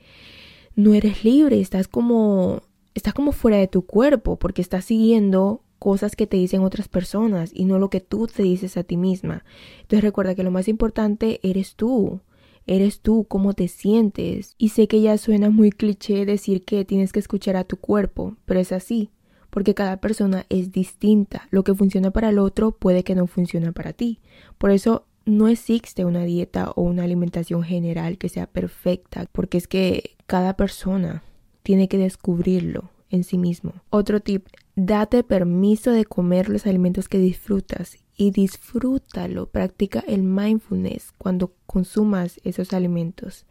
no 0.75 0.93
eres 0.93 1.23
libre, 1.23 1.59
estás 1.61 1.87
como 1.87 2.61
estás 2.93 3.13
como 3.13 3.31
fuera 3.31 3.57
de 3.57 3.67
tu 3.67 3.85
cuerpo 3.85 4.37
porque 4.37 4.61
estás 4.61 4.85
siguiendo 4.85 5.61
cosas 5.79 6.15
que 6.15 6.27
te 6.27 6.37
dicen 6.37 6.61
otras 6.61 6.87
personas 6.87 7.51
y 7.53 7.65
no 7.65 7.77
lo 7.77 7.89
que 7.89 7.99
tú 7.99 8.27
te 8.27 8.43
dices 8.43 8.77
a 8.77 8.83
ti 8.83 8.97
misma. 8.97 9.43
Entonces 9.81 10.03
recuerda 10.03 10.33
que 10.33 10.43
lo 10.43 10.51
más 10.51 10.67
importante 10.67 11.39
eres 11.43 11.75
tú 11.75 12.21
eres 12.67 13.01
tú, 13.01 13.25
cómo 13.27 13.53
te 13.53 13.67
sientes. 13.67 14.55
Y 14.57 14.69
sé 14.69 14.87
que 14.87 15.01
ya 15.01 15.17
suena 15.17 15.49
muy 15.49 15.71
cliché 15.71 16.25
decir 16.25 16.63
que 16.63 16.85
tienes 16.85 17.11
que 17.11 17.19
escuchar 17.19 17.55
a 17.55 17.63
tu 17.63 17.77
cuerpo, 17.77 18.37
pero 18.45 18.59
es 18.59 18.71
así, 18.71 19.11
porque 19.49 19.73
cada 19.73 19.97
persona 19.97 20.45
es 20.49 20.71
distinta. 20.71 21.47
Lo 21.51 21.63
que 21.63 21.75
funciona 21.75 22.11
para 22.11 22.29
el 22.29 22.39
otro 22.39 22.71
puede 22.71 23.03
que 23.03 23.15
no 23.15 23.27
funcione 23.27 23.71
para 23.71 23.93
ti. 23.93 24.19
Por 24.57 24.71
eso 24.71 25.05
no 25.25 25.47
existe 25.47 26.05
una 26.05 26.23
dieta 26.23 26.71
o 26.71 26.83
una 26.83 27.03
alimentación 27.03 27.63
general 27.63 28.17
que 28.17 28.29
sea 28.29 28.47
perfecta, 28.47 29.25
porque 29.31 29.57
es 29.57 29.67
que 29.67 30.15
cada 30.27 30.55
persona 30.55 31.23
tiene 31.63 31.87
que 31.87 31.97
descubrirlo 31.97 32.91
en 33.09 33.23
sí 33.23 33.37
mismo. 33.37 33.73
Otro 33.89 34.19
tip, 34.19 34.47
date 34.75 35.23
permiso 35.23 35.91
de 35.91 36.05
comer 36.05 36.49
los 36.49 36.67
alimentos 36.67 37.09
que 37.09 37.17
disfrutas 37.17 37.97
y 38.15 38.31
disfrútalo. 38.31 39.47
Practica 39.47 39.99
el 40.07 40.23
mindfulness 40.23 41.11
cuando 41.17 41.53
consumas 41.65 42.39
esos 42.43 42.73
alimentos. 42.73 43.45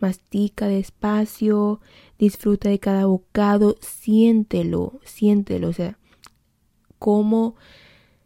Mastica 0.00 0.66
despacio, 0.66 1.80
disfruta 2.18 2.68
de 2.68 2.80
cada 2.80 3.06
bocado, 3.06 3.76
siéntelo, 3.80 5.00
siéntelo, 5.04 5.68
o 5.68 5.72
sea, 5.72 5.98
cómo 6.98 7.54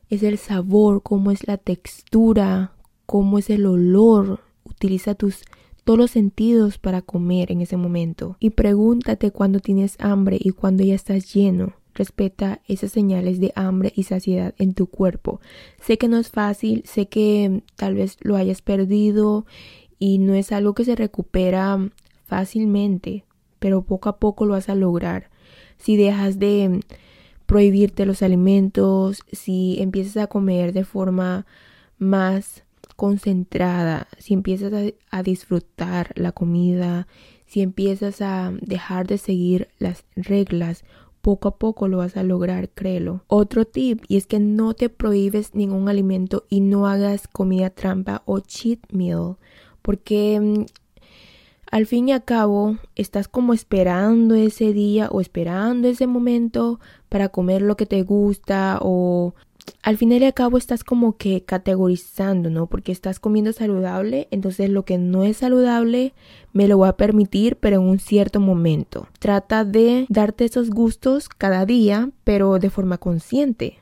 es 0.09 0.23
el 0.23 0.39
sabor, 0.39 1.03
cómo 1.03 1.31
es 1.31 1.47
la 1.47 1.59
textura, 1.59 2.73
cómo 3.05 3.39
es 3.39 3.51
el 3.51 3.67
olor. 3.67 4.41
Utiliza 4.65 5.15
tus 5.15 5.45
todos 5.87 5.99
los 6.01 6.11
sentidos 6.11 6.79
para 6.79 7.01
comer 7.01 7.53
en 7.53 7.61
ese 7.61 7.77
momento 7.77 8.37
y 8.41 8.51
pregúntate 8.51 9.31
cuando 9.31 9.61
tienes 9.61 9.97
hambre 10.01 10.37
y 10.41 10.51
cuando 10.51 10.83
ya 10.83 10.97
estás 10.97 11.33
lleno. 11.33 11.75
Respeta 11.97 12.61
esas 12.69 12.93
señales 12.93 13.41
de 13.41 13.53
hambre 13.57 13.91
y 13.97 14.03
saciedad 14.03 14.55
en 14.59 14.75
tu 14.75 14.87
cuerpo. 14.87 15.41
Sé 15.81 15.97
que 15.97 16.09
no 16.09 16.19
es 16.19 16.29
fácil, 16.29 16.83
sé 16.85 17.09
que 17.09 17.63
tal 17.75 17.95
vez 17.95 18.19
lo 18.21 18.37
hayas 18.37 18.61
perdido 18.61 19.47
y 19.99 20.19
no 20.19 20.35
es 20.35 20.53
algo 20.53 20.75
que 20.75 20.85
se 20.85 20.95
recupera 20.95 21.91
fácilmente, 22.27 23.25
pero 23.59 23.81
poco 23.81 24.11
a 24.11 24.19
poco 24.19 24.45
lo 24.45 24.53
vas 24.53 24.69
a 24.69 24.75
lograr. 24.75 25.31
Si 25.79 25.97
dejas 25.97 26.39
de 26.39 26.81
prohibirte 27.47 28.05
los 28.05 28.23
alimentos, 28.23 29.23
si 29.33 29.81
empiezas 29.81 30.19
a 30.19 30.27
comer 30.27 30.75
de 30.75 30.85
forma 30.85 31.47
más 31.99 32.63
concentrada, 32.97 34.07
si 34.19 34.35
empiezas 34.35 34.73
a, 34.75 34.83
a, 35.11 35.23
disfrutar 35.23 36.13
la 36.15 36.33
comida, 36.33 37.07
si 37.47 37.63
empiezas 37.63 38.21
a 38.21 38.53
dejar 38.61 39.07
de 39.07 39.17
seguir 39.17 39.69
las 39.79 40.05
reglas 40.15 40.85
poco 41.27 41.49
a 41.49 41.57
poco 41.57 41.89
lo 41.89 41.97
vas 41.99 42.17
a 42.17 42.23
lograr, 42.23 42.69
créelo. 42.69 43.25
Otro 43.27 43.65
tip, 43.65 44.05
y 44.07 44.17
es 44.17 44.29
que 44.29 44.39
no 44.39 44.75
te 44.75 44.89
prohíbes 44.89 45.57
ningún 45.57 45.89
alimento 45.89 46.45
y 46.49 46.61
no 46.61 46.87
hagas 46.87 47.27
comida 47.27 47.71
trampa 47.71 48.23
o 48.27 48.39
cheat 48.39 48.79
meal, 48.93 49.35
porque 49.83 50.39
mm, 50.39 50.67
al 51.73 51.87
fin 51.87 52.11
y 52.11 52.13
al 52.13 52.23
cabo 52.23 52.77
estás 52.95 53.27
como 53.27 53.55
esperando 53.55 54.37
ese 54.37 54.73
día 54.73 55.09
o 55.11 55.21
esperando 55.21 55.89
ese 55.89 56.07
momento 56.07 56.79
para 57.09 57.29
comer 57.29 57.61
lo 57.61 57.77
que 57.77 57.87
te 57.87 58.05
gusta 58.05 58.79
o 58.81 59.35
al 59.83 59.97
final 59.97 60.23
y 60.23 60.25
al 60.25 60.35
cabo 60.35 60.59
estás 60.59 60.85
como 60.85 61.17
que 61.17 61.45
categorizando, 61.45 62.51
¿no? 62.51 62.67
Porque 62.67 62.93
estás 62.93 63.21
comiendo 63.21 63.53
saludable, 63.53 64.29
entonces 64.31 64.71
lo 64.71 64.85
que 64.85 64.99
no 64.99 65.25
es 65.25 65.39
saludable 65.39 66.13
me 66.53 66.69
lo 66.69 66.79
voy 66.79 66.89
a 66.89 66.97
permitir, 66.97 67.57
pero 67.57 67.77
en 67.77 67.89
un 67.89 67.99
cierto 67.99 68.41
momento. 68.41 69.09
Trata 69.19 69.65
de 69.65 70.07
darte 70.09 70.45
esos 70.45 70.71
gustos 70.71 71.29
cada 71.29 71.67
día, 71.67 72.11
pero 72.25 72.59
de 72.59 72.71
forma 72.71 72.99
consciente. 72.99 73.79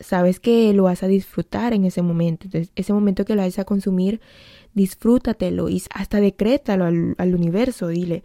Sabes 0.00 0.38
que 0.38 0.72
lo 0.72 0.84
vas 0.84 1.02
a 1.02 1.08
disfrutar 1.08 1.72
en 1.72 1.84
ese 1.84 2.02
momento. 2.02 2.46
Entonces, 2.46 2.70
ese 2.76 2.92
momento 2.92 3.24
que 3.24 3.34
lo 3.34 3.42
vas 3.42 3.58
a 3.58 3.64
consumir, 3.64 4.20
disfrútatelo 4.74 5.68
y 5.68 5.82
hasta 5.92 6.20
decrétalo 6.20 6.84
al, 6.84 7.14
al 7.18 7.34
universo. 7.34 7.88
Dile, 7.88 8.22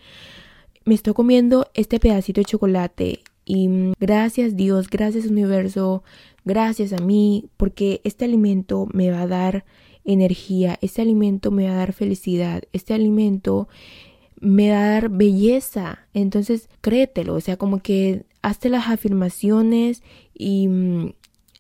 me 0.86 0.96
estoy 0.96 1.14
comiendo 1.14 1.70
este 1.74 2.00
pedacito 2.00 2.42
de 2.42 2.46
chocolate 2.46 3.24
Y 3.46 3.94
gracias 4.00 4.56
Dios, 4.56 4.90
gracias 4.90 5.26
universo, 5.26 6.04
gracias 6.46 6.94
a 6.94 6.98
mí, 6.98 7.50
porque 7.58 8.02
este 8.04 8.26
alimento 8.26 8.88
me 8.94 9.12
va 9.12 9.22
a 9.22 9.28
dar 9.28 9.66
energía, 10.06 10.78
este 10.82 11.02
alimento 11.02 11.52
me 11.52 11.68
va 11.68 11.74
a 11.74 11.78
dar 11.78 11.94
felicidad, 11.94 12.64
este 12.74 12.94
alimento 12.94 13.68
me 14.40 14.72
va 14.72 14.84
a 14.84 14.90
dar 14.90 15.10
belleza. 15.10 16.00
Entonces, 16.14 16.70
créetelo, 16.82 17.36
o 17.36 17.42
sea, 17.42 17.58
como 17.58 17.80
que 17.80 18.26
hazte 18.42 18.70
las 18.70 18.90
afirmaciones 18.90 20.04
y 20.34 20.68
mm, 20.68 21.14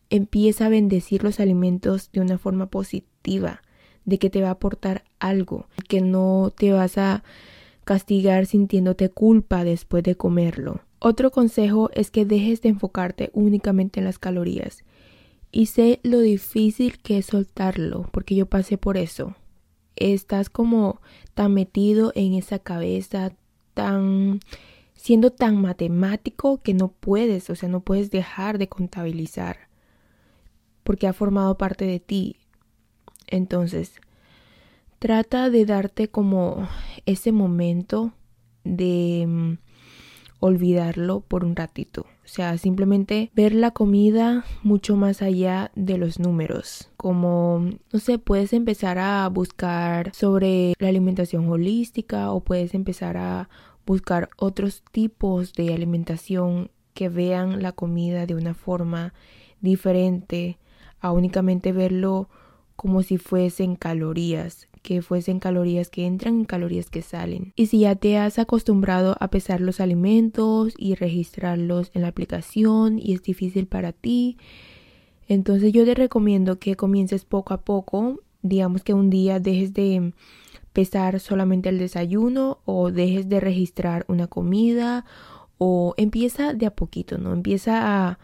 empieza 0.09 0.65
a 0.65 0.69
bendecir 0.69 1.23
los 1.23 1.39
alimentos 1.39 2.11
de 2.11 2.21
una 2.21 2.37
forma 2.37 2.67
positiva, 2.67 3.61
de 4.05 4.19
que 4.19 4.29
te 4.29 4.41
va 4.41 4.49
a 4.49 4.51
aportar 4.51 5.05
algo, 5.19 5.67
que 5.87 6.01
no 6.01 6.51
te 6.55 6.73
vas 6.73 6.97
a 6.97 7.23
castigar 7.85 8.45
sintiéndote 8.45 9.09
culpa 9.09 9.63
después 9.63 10.03
de 10.03 10.15
comerlo. 10.15 10.81
Otro 11.05 11.31
consejo 11.31 11.89
es 11.91 12.11
que 12.11 12.23
dejes 12.23 12.61
de 12.61 12.69
enfocarte 12.69 13.29
únicamente 13.33 13.99
en 13.99 14.05
las 14.05 14.19
calorías. 14.19 14.85
Y 15.51 15.65
sé 15.65 15.99
lo 16.01 16.19
difícil 16.19 16.97
que 16.99 17.17
es 17.17 17.25
soltarlo, 17.25 18.07
porque 18.13 18.35
yo 18.35 18.45
pasé 18.45 18.77
por 18.77 18.95
eso. 18.95 19.35
Estás 19.97 20.49
como 20.49 21.01
tan 21.33 21.53
metido 21.53 22.13
en 22.15 22.35
esa 22.35 22.57
cabeza, 22.57 23.33
tan 23.73 24.39
siendo 24.93 25.29
tan 25.29 25.61
matemático 25.61 26.61
que 26.61 26.73
no 26.73 26.87
puedes, 26.87 27.49
o 27.49 27.55
sea, 27.55 27.67
no 27.67 27.81
puedes 27.81 28.09
dejar 28.09 28.57
de 28.57 28.69
contabilizar, 28.69 29.57
porque 30.85 31.07
ha 31.07 31.11
formado 31.11 31.57
parte 31.57 31.85
de 31.85 31.99
ti. 31.99 32.37
Entonces, 33.27 33.91
trata 34.99 35.49
de 35.49 35.65
darte 35.65 36.07
como 36.07 36.69
ese 37.05 37.33
momento 37.33 38.13
de 38.63 39.25
mm, 39.27 39.72
olvidarlo 40.43 41.21
por 41.21 41.45
un 41.45 41.55
ratito. 41.55 42.01
O 42.01 42.27
sea, 42.27 42.57
simplemente 42.57 43.31
ver 43.33 43.53
la 43.53 43.71
comida 43.71 44.43
mucho 44.61 44.97
más 44.97 45.21
allá 45.21 45.71
de 45.75 45.97
los 45.97 46.19
números. 46.19 46.91
Como, 46.97 47.69
no 47.93 47.99
sé, 47.99 48.19
puedes 48.19 48.51
empezar 48.51 48.97
a 48.97 49.27
buscar 49.29 50.13
sobre 50.13 50.73
la 50.79 50.89
alimentación 50.89 51.47
holística 51.47 52.29
o 52.31 52.41
puedes 52.41 52.73
empezar 52.73 53.15
a 53.15 53.47
buscar 53.85 54.29
otros 54.37 54.83
tipos 54.91 55.53
de 55.53 55.73
alimentación 55.73 56.71
que 56.93 57.07
vean 57.07 57.61
la 57.61 57.71
comida 57.71 58.25
de 58.25 58.35
una 58.35 58.53
forma 58.53 59.13
diferente 59.61 60.59
a 60.99 61.13
únicamente 61.13 61.71
verlo 61.71 62.27
como 62.75 63.03
si 63.03 63.17
fuesen 63.17 63.75
calorías 63.75 64.67
que 64.83 65.01
fuesen 65.01 65.39
calorías 65.39 65.89
que 65.89 66.05
entran 66.05 66.41
y 66.41 66.45
calorías 66.45 66.89
que 66.89 67.01
salen. 67.01 67.53
Y 67.55 67.67
si 67.67 67.79
ya 67.79 67.95
te 67.95 68.17
has 68.17 68.37
acostumbrado 68.37 69.15
a 69.19 69.29
pesar 69.29 69.61
los 69.61 69.79
alimentos 69.79 70.73
y 70.77 70.95
registrarlos 70.95 71.89
en 71.93 72.03
la 72.03 72.09
aplicación 72.09 72.99
y 72.99 73.13
es 73.13 73.23
difícil 73.23 73.65
para 73.65 73.93
ti, 73.93 74.37
entonces 75.27 75.71
yo 75.71 75.85
te 75.85 75.95
recomiendo 75.95 76.59
que 76.59 76.75
comiences 76.75 77.23
poco 77.23 77.53
a 77.53 77.61
poco. 77.61 78.19
Digamos 78.41 78.83
que 78.83 78.93
un 78.93 79.09
día 79.09 79.39
dejes 79.39 79.73
de 79.73 80.13
pesar 80.73 81.21
solamente 81.21 81.69
el 81.69 81.79
desayuno 81.79 82.59
o 82.65 82.91
dejes 82.91 83.29
de 83.29 83.39
registrar 83.39 84.05
una 84.09 84.27
comida 84.27 85.05
o 85.57 85.93
empieza 85.95 86.53
de 86.53 86.65
a 86.65 86.75
poquito, 86.75 87.17
¿no? 87.17 87.31
Empieza 87.31 88.09
a... 88.09 88.19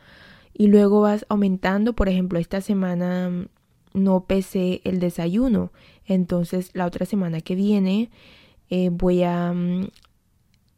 y 0.53 0.67
luego 0.67 1.01
vas 1.01 1.25
aumentando, 1.29 1.93
por 1.93 2.09
ejemplo, 2.09 2.37
esta 2.37 2.59
semana 2.59 3.47
no 3.93 4.25
pesé 4.25 4.81
el 4.83 4.99
desayuno. 4.99 5.71
Entonces 6.05 6.71
la 6.73 6.85
otra 6.85 7.05
semana 7.05 7.41
que 7.41 7.55
viene 7.55 8.09
eh, 8.69 8.89
voy 8.91 9.23
a 9.23 9.53
mm, 9.53 9.87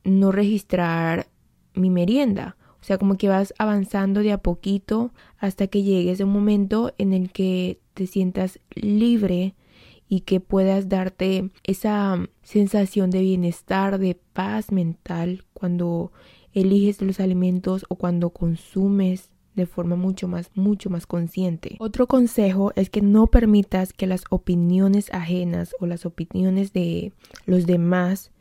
no 0.04 0.32
registrar 0.32 1.28
mi 1.74 1.90
merienda. 1.90 2.58
O 2.82 2.84
sea, 2.84 2.98
como 2.98 3.16
que 3.18 3.28
vas 3.28 3.54
avanzando 3.58 4.22
de 4.22 4.32
a 4.32 4.40
poquito 4.40 5.14
hasta 5.38 5.68
que 5.68 5.84
llegues 5.84 6.20
a 6.20 6.26
un 6.26 6.32
momento 6.32 6.94
en 6.98 7.14
el 7.14 7.32
que 7.32 7.80
te 7.94 8.08
sientas 8.08 8.60
libre 8.74 9.56
y 10.08 10.22
que 10.22 10.40
puedas 10.40 10.90
darte 10.90 11.52
esa 11.64 12.16
mm, 12.16 12.28
sensación 12.44 13.12
de 13.12 13.22
bienestar, 13.22 14.00
de 14.00 14.16
paz 14.34 14.72
mental 14.72 15.46
cuando 15.54 16.12
eliges 16.54 17.02
los 17.02 17.20
alimentos 17.20 17.86
o 17.90 17.96
cuando 17.96 18.32
consumes 18.32 19.31
de 19.56 19.66
forma 19.66 19.96
mucho 19.96 20.28
más, 20.28 20.50
mucho 20.56 20.90
más 20.90 21.06
consciente. 21.06 21.76
Otro 21.80 22.08
consejo 22.08 22.72
es 22.76 22.90
que 22.90 23.02
no 23.02 23.28
permitas 23.28 23.94
que 23.94 24.08
las 24.08 24.24
opiniones 24.30 25.14
ajenas 25.14 25.76
o 25.80 25.86
las 25.86 26.06
opiniones 26.06 26.74
de 26.74 27.12
los 27.46 27.66
demás 27.66 28.32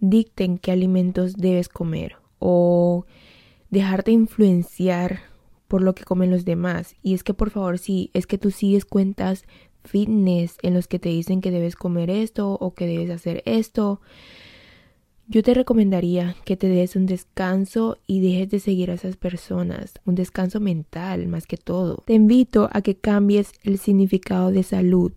dicten 0.00 0.58
qué 0.58 0.70
alimentos 0.72 1.34
debes 1.34 1.68
comer 1.68 2.16
o 2.38 3.04
dejarte 3.70 4.12
influenciar 4.12 5.20
por 5.66 5.82
lo 5.82 5.94
que 5.94 6.04
comen 6.04 6.30
los 6.30 6.44
demás. 6.44 6.96
Y 7.02 7.14
es 7.14 7.24
que 7.24 7.34
por 7.34 7.50
favor, 7.50 7.78
si 7.78 8.10
es 8.14 8.26
que 8.26 8.38
tú 8.38 8.50
sigues 8.50 8.84
cuentas 8.84 9.44
fitness 9.84 10.56
en 10.62 10.74
los 10.74 10.88
que 10.88 10.98
te 10.98 11.08
dicen 11.08 11.40
que 11.40 11.50
debes 11.50 11.76
comer 11.76 12.10
esto 12.10 12.52
o 12.52 12.74
que 12.74 12.86
debes 12.86 13.10
hacer 13.10 13.42
esto, 13.46 14.00
yo 15.28 15.42
te 15.42 15.52
recomendaría 15.52 16.36
que 16.46 16.56
te 16.56 16.68
des 16.68 16.96
un 16.96 17.04
descanso 17.04 17.98
y 18.06 18.20
dejes 18.20 18.48
de 18.48 18.60
seguir 18.60 18.90
a 18.90 18.94
esas 18.94 19.16
personas, 19.16 19.92
un 20.06 20.14
descanso 20.14 20.58
mental 20.58 21.28
más 21.28 21.46
que 21.46 21.58
todo. 21.58 22.02
Te 22.06 22.14
invito 22.14 22.70
a 22.72 22.80
que 22.80 22.96
cambies 22.96 23.52
el 23.62 23.78
significado 23.78 24.50
de 24.50 24.62
salud. 24.62 25.12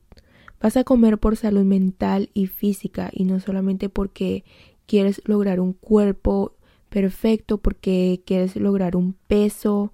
Vas 0.60 0.76
a 0.76 0.84
comer 0.84 1.17
por 1.17 1.38
salud 1.38 1.63
mental 1.63 2.30
y 2.34 2.47
física 2.47 3.10
y 3.13 3.24
no 3.24 3.39
solamente 3.39 3.88
porque 3.88 4.43
quieres 4.86 5.21
lograr 5.26 5.62
un 5.62 5.71
cuerpo 5.71 6.56
perfecto, 6.89 7.58
porque 7.58 8.21
quieres 8.26 8.58
lograr 8.58 8.97
un 8.97 9.13
peso. 9.13 9.93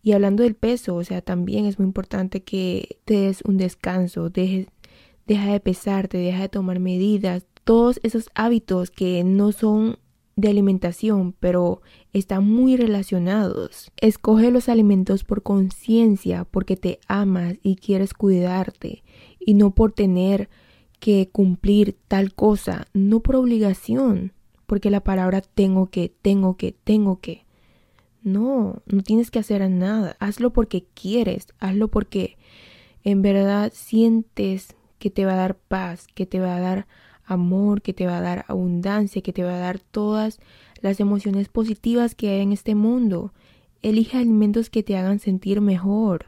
Y 0.00 0.12
hablando 0.12 0.44
del 0.44 0.54
peso, 0.54 0.94
o 0.94 1.02
sea, 1.02 1.22
también 1.22 1.66
es 1.66 1.80
muy 1.80 1.86
importante 1.86 2.44
que 2.44 2.98
te 3.04 3.14
des 3.14 3.42
un 3.42 3.56
descanso, 3.56 4.30
dejes, 4.30 4.68
deja 5.26 5.52
de 5.52 5.58
pesarte, 5.58 6.18
deja 6.18 6.42
de 6.42 6.48
tomar 6.48 6.78
medidas, 6.78 7.44
todos 7.70 8.00
esos 8.02 8.30
hábitos 8.34 8.90
que 8.90 9.22
no 9.22 9.52
son 9.52 10.00
de 10.34 10.48
alimentación, 10.48 11.36
pero 11.38 11.82
están 12.12 12.44
muy 12.44 12.76
relacionados. 12.76 13.92
Escoge 14.00 14.50
los 14.50 14.68
alimentos 14.68 15.22
por 15.22 15.44
conciencia, 15.44 16.44
porque 16.50 16.76
te 16.76 16.98
amas 17.06 17.58
y 17.62 17.76
quieres 17.76 18.12
cuidarte, 18.12 19.04
y 19.38 19.54
no 19.54 19.72
por 19.72 19.92
tener 19.92 20.50
que 20.98 21.28
cumplir 21.30 21.96
tal 22.08 22.34
cosa, 22.34 22.88
no 22.92 23.20
por 23.20 23.36
obligación, 23.36 24.32
porque 24.66 24.90
la 24.90 25.04
palabra 25.04 25.40
tengo 25.40 25.90
que, 25.90 26.12
tengo 26.22 26.56
que, 26.56 26.72
tengo 26.72 27.20
que. 27.20 27.46
No, 28.20 28.82
no 28.84 29.02
tienes 29.04 29.30
que 29.30 29.38
hacer 29.38 29.70
nada. 29.70 30.16
Hazlo 30.18 30.52
porque 30.52 30.86
quieres, 30.94 31.46
hazlo 31.60 31.86
porque 31.86 32.36
en 33.04 33.22
verdad 33.22 33.70
sientes 33.72 34.74
que 34.98 35.10
te 35.10 35.24
va 35.24 35.34
a 35.34 35.36
dar 35.36 35.56
paz, 35.56 36.08
que 36.12 36.26
te 36.26 36.40
va 36.40 36.56
a 36.56 36.60
dar 36.60 36.88
amor, 37.32 37.82
que 37.82 37.92
te 37.92 38.06
va 38.06 38.18
a 38.18 38.20
dar 38.20 38.44
abundancia, 38.48 39.22
que 39.22 39.32
te 39.32 39.42
va 39.42 39.54
a 39.54 39.58
dar 39.58 39.78
todas 39.78 40.40
las 40.80 41.00
emociones 41.00 41.48
positivas 41.48 42.14
que 42.14 42.30
hay 42.30 42.40
en 42.40 42.52
este 42.52 42.74
mundo. 42.74 43.32
Elige 43.82 44.18
alimentos 44.18 44.70
que 44.70 44.82
te 44.82 44.96
hagan 44.96 45.18
sentir 45.18 45.60
mejor. 45.60 46.26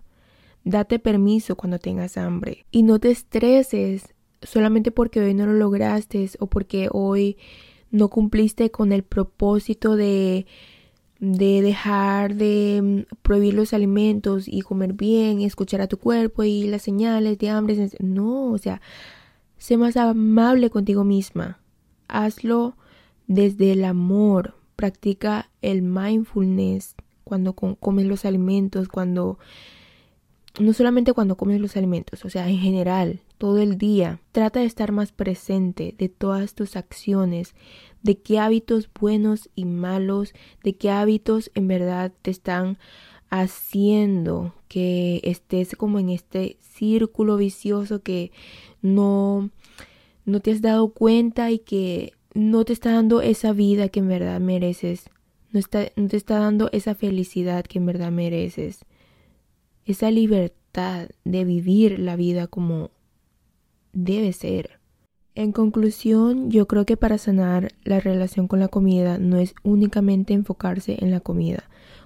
Date 0.64 0.98
permiso 0.98 1.56
cuando 1.56 1.78
tengas 1.78 2.16
hambre. 2.16 2.66
Y 2.70 2.82
no 2.82 2.98
te 2.98 3.10
estreses 3.10 4.14
solamente 4.42 4.90
porque 4.90 5.20
hoy 5.20 5.34
no 5.34 5.46
lo 5.46 5.52
lograste 5.52 6.28
o 6.38 6.46
porque 6.46 6.88
hoy 6.90 7.36
no 7.90 8.08
cumpliste 8.08 8.70
con 8.70 8.92
el 8.92 9.02
propósito 9.02 9.96
de 9.96 10.46
de 11.22 11.62
dejar 11.62 12.34
de 12.34 12.80
mm, 12.82 13.14
prohibir 13.22 13.54
los 13.54 13.72
alimentos 13.72 14.48
y 14.48 14.62
comer 14.62 14.92
bien 14.92 15.40
escuchar 15.40 15.80
a 15.80 15.86
tu 15.86 15.96
cuerpo 15.96 16.42
y 16.42 16.64
las 16.64 16.82
señales 16.82 17.38
de 17.38 17.48
hambre. 17.48 17.90
No, 18.00 18.50
o 18.50 18.58
sea, 18.58 18.80
Sé 19.62 19.76
más 19.76 19.96
amable 19.96 20.70
contigo 20.70 21.04
misma. 21.04 21.60
Hazlo 22.08 22.74
desde 23.28 23.70
el 23.70 23.84
amor. 23.84 24.56
Practica 24.74 25.50
el 25.60 25.82
mindfulness 25.82 26.96
cuando 27.22 27.52
comes 27.52 28.06
los 28.06 28.24
alimentos, 28.24 28.88
cuando 28.88 29.38
no 30.58 30.72
solamente 30.72 31.12
cuando 31.12 31.36
comes 31.36 31.60
los 31.60 31.76
alimentos, 31.76 32.24
o 32.24 32.28
sea, 32.28 32.48
en 32.48 32.58
general, 32.58 33.20
todo 33.38 33.58
el 33.58 33.78
día. 33.78 34.18
Trata 34.32 34.58
de 34.58 34.66
estar 34.66 34.90
más 34.90 35.12
presente 35.12 35.94
de 35.96 36.08
todas 36.08 36.56
tus 36.56 36.74
acciones, 36.74 37.54
de 38.02 38.18
qué 38.18 38.40
hábitos 38.40 38.90
buenos 38.98 39.48
y 39.54 39.64
malos, 39.64 40.34
de 40.64 40.74
qué 40.74 40.90
hábitos 40.90 41.52
en 41.54 41.68
verdad 41.68 42.10
te 42.22 42.32
están 42.32 42.78
haciendo 43.32 44.54
que 44.68 45.20
estés 45.24 45.74
como 45.74 45.98
en 45.98 46.10
este 46.10 46.58
círculo 46.60 47.38
vicioso 47.38 48.02
que 48.02 48.30
no, 48.82 49.48
no 50.24 50.40
te 50.40 50.52
has 50.52 50.62
dado 50.62 50.92
cuenta 50.92 51.50
y 51.50 51.58
que 51.58 52.12
no 52.34 52.64
te 52.64 52.72
está 52.72 52.92
dando 52.92 53.20
esa 53.20 53.52
vida 53.52 53.88
que 53.88 54.00
en 54.00 54.08
verdad 54.08 54.40
mereces, 54.40 55.10
no, 55.50 55.60
está, 55.60 55.86
no 55.96 56.08
te 56.08 56.16
está 56.16 56.38
dando 56.38 56.70
esa 56.72 56.94
felicidad 56.94 57.64
que 57.64 57.78
en 57.78 57.86
verdad 57.86 58.10
mereces, 58.10 58.84
esa 59.84 60.10
libertad 60.10 61.08
de 61.24 61.44
vivir 61.44 61.98
la 61.98 62.16
vida 62.16 62.46
como 62.46 62.90
debe 63.92 64.32
ser. 64.32 64.80
En 65.34 65.52
conclusión, 65.52 66.50
yo 66.50 66.66
creo 66.66 66.84
que 66.84 66.96
para 66.96 67.18
sanar 67.18 67.72
la 67.84 68.00
relación 68.00 68.48
con 68.48 68.60
la 68.60 68.68
comida 68.68 69.18
no 69.18 69.38
es 69.38 69.54
únicamente 69.62 70.34
enfocarse 70.34 70.98
en 71.00 71.10
la 71.10 71.20
comida. 71.20 71.64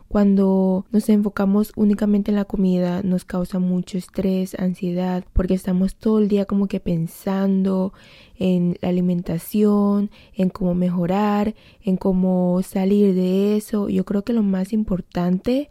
Cuando 0.09 0.87
nos 0.93 1.09
enfocamos 1.09 1.73
únicamente 1.75 2.31
en 2.31 2.37
la 2.37 2.45
comida 2.45 3.03
nos 3.03 3.25
causa 3.25 3.59
mucho 3.59 3.99
estrés, 3.99 4.55
ansiedad, 4.55 5.25
porque 5.33 5.55
estamos 5.55 5.97
todo 5.97 6.21
el 6.21 6.29
día 6.29 6.45
como 6.45 6.69
que 6.69 6.79
pensando 6.79 7.93
en 8.39 8.79
la 8.81 8.91
alimentación, 8.91 10.11
en 10.33 10.49
cómo 10.49 10.75
mejorar, 10.75 11.57
en 11.83 11.97
cómo 11.97 12.63
salir 12.63 13.15
de 13.15 13.57
eso. 13.57 13.89
Yo 13.89 14.05
creo 14.05 14.23
que 14.23 14.33
lo 14.33 14.45
más 14.45 14.73
importante 14.73 15.69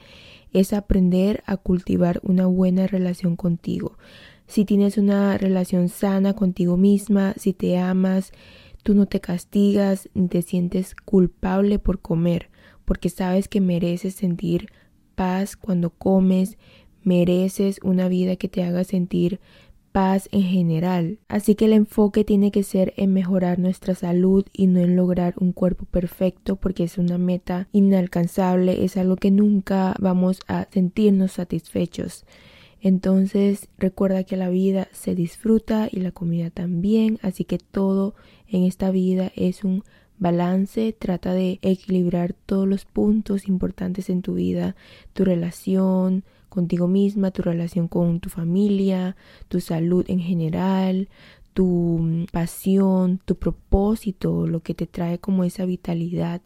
es 0.51 0.73
aprender 0.73 1.41
a 1.45 1.55
cultivar 1.55 2.19
una 2.23 2.45
buena 2.45 2.87
relación 2.87 3.37
contigo. 3.37 3.97
Si 4.47 4.65
tienes 4.65 4.97
una 4.97 5.37
relación 5.37 5.87
sana 5.87 6.33
contigo 6.33 6.75
misma, 6.75 7.33
si 7.37 7.53
te 7.53 7.77
amas, 7.77 8.31
tú 8.83 8.93
no 8.95 9.05
te 9.05 9.21
castigas 9.21 10.09
ni 10.13 10.27
te 10.27 10.41
sientes 10.41 10.93
culpable 10.93 11.79
por 11.79 11.99
comer 11.99 12.49
porque 12.85 13.09
sabes 13.09 13.47
que 13.47 13.61
mereces 13.61 14.15
sentir 14.15 14.69
paz 15.15 15.55
cuando 15.55 15.89
comes, 15.89 16.57
mereces 17.03 17.79
una 17.83 18.07
vida 18.07 18.35
que 18.35 18.47
te 18.47 18.63
haga 18.63 18.83
sentir 18.83 19.39
paz 19.91 20.27
en 20.33 20.43
general. 20.43 21.19
Así 21.29 21.55
que 21.55 21.65
el 21.65 21.73
enfoque 21.73 22.25
tiene 22.25 22.51
que 22.51 22.63
ser 22.63 22.93
en 22.97 23.13
mejorar 23.13 23.59
nuestra 23.59 23.95
salud 23.95 24.45
y 24.51 24.67
no 24.67 24.81
en 24.81 24.97
lograr 24.97 25.35
un 25.39 25.53
cuerpo 25.53 25.85
perfecto 25.85 26.57
porque 26.57 26.83
es 26.83 26.97
una 26.97 27.17
meta 27.17 27.69
inalcanzable, 27.71 28.83
es 28.83 28.97
algo 28.97 29.15
que 29.15 29.31
nunca 29.31 29.95
vamos 29.99 30.41
a 30.47 30.67
sentirnos 30.69 31.31
satisfechos. 31.31 32.25
Entonces 32.81 33.69
recuerda 33.77 34.25
que 34.25 34.35
la 34.35 34.49
vida 34.49 34.89
se 34.91 35.15
disfruta 35.15 35.87
y 35.89 36.01
la 36.01 36.11
comida 36.11 36.49
también, 36.49 37.17
así 37.21 37.45
que 37.45 37.57
todo 37.57 38.15
en 38.49 38.65
esta 38.65 38.91
vida 38.91 39.31
es 39.37 39.63
un 39.63 39.83
balance, 40.17 40.93
trata 40.93 41.33
de 41.33 41.59
equilibrar 41.61 42.33
todos 42.33 42.67
los 42.67 42.85
puntos 42.85 43.47
importantes 43.47 44.09
en 44.09 44.21
tu 44.21 44.35
vida, 44.35 44.75
tu 45.13 45.25
relación 45.25 46.23
contigo 46.49 46.87
misma, 46.87 47.31
tu 47.31 47.41
relación 47.41 47.87
con 47.87 48.19
tu 48.19 48.29
familia, 48.29 49.15
tu 49.49 49.59
salud 49.59 50.05
en 50.07 50.19
general, 50.19 51.09
tu 51.53 51.99
mm, 52.01 52.25
pasión, 52.31 53.19
tu 53.25 53.35
propósito, 53.35 54.47
lo 54.47 54.61
que 54.61 54.73
te 54.73 54.87
trae 54.87 55.19
como 55.19 55.43
esa 55.43 55.65
vitalidad 55.65 56.41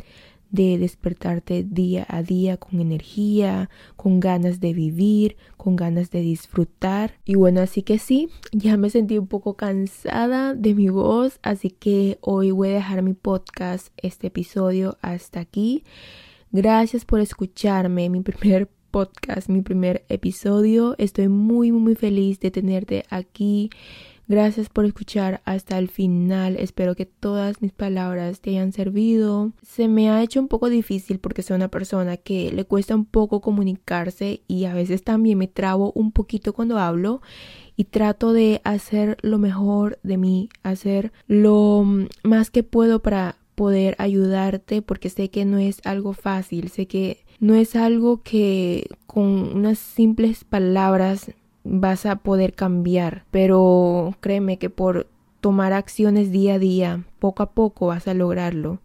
de 0.51 0.77
despertarte 0.77 1.63
día 1.63 2.05
a 2.09 2.23
día 2.23 2.57
con 2.57 2.79
energía, 2.79 3.69
con 3.95 4.19
ganas 4.19 4.59
de 4.59 4.73
vivir, 4.73 5.37
con 5.57 5.75
ganas 5.75 6.09
de 6.11 6.21
disfrutar. 6.21 7.13
Y 7.25 7.35
bueno, 7.35 7.61
así 7.61 7.83
que 7.83 7.99
sí, 7.99 8.29
ya 8.51 8.77
me 8.77 8.89
sentí 8.89 9.17
un 9.17 9.27
poco 9.27 9.55
cansada 9.55 10.53
de 10.53 10.73
mi 10.73 10.89
voz, 10.89 11.39
así 11.41 11.69
que 11.69 12.17
hoy 12.21 12.51
voy 12.51 12.69
a 12.69 12.73
dejar 12.73 13.01
mi 13.01 13.13
podcast, 13.13 13.89
este 13.97 14.27
episodio 14.27 14.97
hasta 15.01 15.39
aquí. 15.39 15.83
Gracias 16.51 17.05
por 17.05 17.19
escucharme, 17.19 18.09
mi 18.09 18.21
primer 18.21 18.69
podcast, 18.89 19.49
mi 19.49 19.61
primer 19.61 20.05
episodio. 20.09 20.95
Estoy 20.97 21.27
muy, 21.27 21.71
muy 21.71 21.95
feliz 21.95 22.39
de 22.39 22.51
tenerte 22.51 23.05
aquí 23.09 23.69
Gracias 24.29 24.69
por 24.69 24.85
escuchar 24.85 25.41
hasta 25.43 25.79
el 25.79 25.89
final. 25.89 26.55
Espero 26.59 26.93
que 26.93 27.07
todas 27.07 27.63
mis 27.63 27.71
palabras 27.71 28.41
te 28.41 28.51
hayan 28.51 28.71
servido. 28.73 29.53
Se 29.63 29.87
me 29.87 30.11
ha 30.11 30.21
hecho 30.21 30.39
un 30.39 30.47
poco 30.47 30.69
difícil 30.69 31.17
porque 31.17 31.41
soy 31.41 31.55
una 31.55 31.69
persona 31.69 32.15
que 32.15 32.51
le 32.51 32.63
cuesta 32.63 32.93
un 32.93 33.05
poco 33.05 33.41
comunicarse 33.41 34.43
y 34.47 34.65
a 34.65 34.75
veces 34.75 35.03
también 35.03 35.39
me 35.39 35.47
trabo 35.47 35.91
un 35.95 36.11
poquito 36.11 36.53
cuando 36.53 36.77
hablo 36.77 37.23
y 37.75 37.85
trato 37.85 38.31
de 38.31 38.61
hacer 38.65 39.17
lo 39.23 39.39
mejor 39.39 39.97
de 40.03 40.17
mí, 40.17 40.49
hacer 40.61 41.11
lo 41.25 41.83
más 42.21 42.51
que 42.51 42.61
puedo 42.61 43.01
para 43.01 43.37
poder 43.55 43.95
ayudarte 43.97 44.83
porque 44.83 45.09
sé 45.09 45.31
que 45.31 45.43
no 45.43 45.57
es 45.57 45.81
algo 45.85 46.13
fácil, 46.13 46.69
sé 46.69 46.85
que 46.85 47.25
no 47.39 47.55
es 47.55 47.75
algo 47.75 48.21
que 48.21 48.89
con 49.07 49.25
unas 49.25 49.79
simples 49.79 50.43
palabras 50.43 51.31
vas 51.69 52.05
a 52.05 52.17
poder 52.17 52.53
cambiar, 52.53 53.25
pero 53.31 54.15
créeme 54.19 54.57
que 54.57 54.69
por 54.69 55.07
tomar 55.39 55.71
acciones 55.71 56.31
día 56.31 56.55
a 56.55 56.59
día, 56.59 57.05
poco 57.19 57.43
a 57.43 57.51
poco 57.51 57.87
vas 57.87 58.07
a 58.07 58.13
lograrlo. 58.13 58.79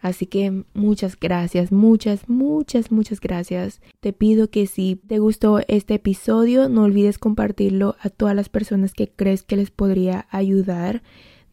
Así 0.00 0.26
que 0.26 0.64
muchas 0.74 1.18
gracias, 1.18 1.72
muchas, 1.72 2.28
muchas, 2.28 2.90
muchas 2.90 3.20
gracias. 3.20 3.80
Te 4.00 4.12
pido 4.12 4.50
que 4.50 4.66
si 4.66 4.96
te 4.96 5.18
gustó 5.18 5.60
este 5.66 5.94
episodio, 5.94 6.68
no 6.68 6.82
olvides 6.82 7.16
compartirlo 7.16 7.96
a 8.00 8.10
todas 8.10 8.36
las 8.36 8.50
personas 8.50 8.92
que 8.92 9.08
crees 9.08 9.44
que 9.44 9.56
les 9.56 9.70
podría 9.70 10.26
ayudar. 10.30 11.02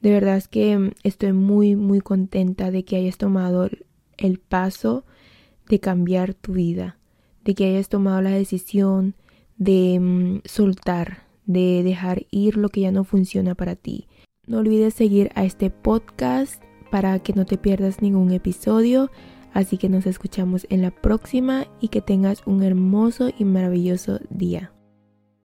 De 0.01 0.11
verdad 0.11 0.35
es 0.35 0.49
que 0.49 0.91
estoy 1.03 1.31
muy, 1.31 1.77
muy 1.77 2.01
contenta 2.01 2.71
de 2.71 2.83
que 2.83 2.97
hayas 2.97 3.17
tomado 3.17 3.69
el 4.17 4.39
paso 4.39 5.05
de 5.69 5.79
cambiar 5.79 6.33
tu 6.33 6.53
vida, 6.53 6.97
de 7.45 7.55
que 7.55 7.65
hayas 7.65 7.87
tomado 7.87 8.21
la 8.21 8.31
decisión 8.31 9.15
de 9.61 9.99
mm, 9.99 10.41
soltar, 10.45 11.27
de 11.45 11.83
dejar 11.83 12.25
ir 12.31 12.57
lo 12.57 12.69
que 12.69 12.81
ya 12.81 12.91
no 12.91 13.03
funciona 13.03 13.53
para 13.53 13.75
ti. 13.75 14.07
No 14.47 14.57
olvides 14.57 14.95
seguir 14.95 15.29
a 15.35 15.45
este 15.45 15.69
podcast 15.69 16.63
para 16.89 17.19
que 17.19 17.33
no 17.33 17.45
te 17.45 17.59
pierdas 17.59 18.01
ningún 18.01 18.31
episodio. 18.31 19.11
Así 19.53 19.77
que 19.77 19.87
nos 19.87 20.07
escuchamos 20.07 20.65
en 20.69 20.81
la 20.81 20.89
próxima 20.89 21.67
y 21.79 21.89
que 21.89 22.01
tengas 22.01 22.41
un 22.47 22.63
hermoso 22.63 23.29
y 23.37 23.45
maravilloso 23.45 24.19
día. 24.31 24.71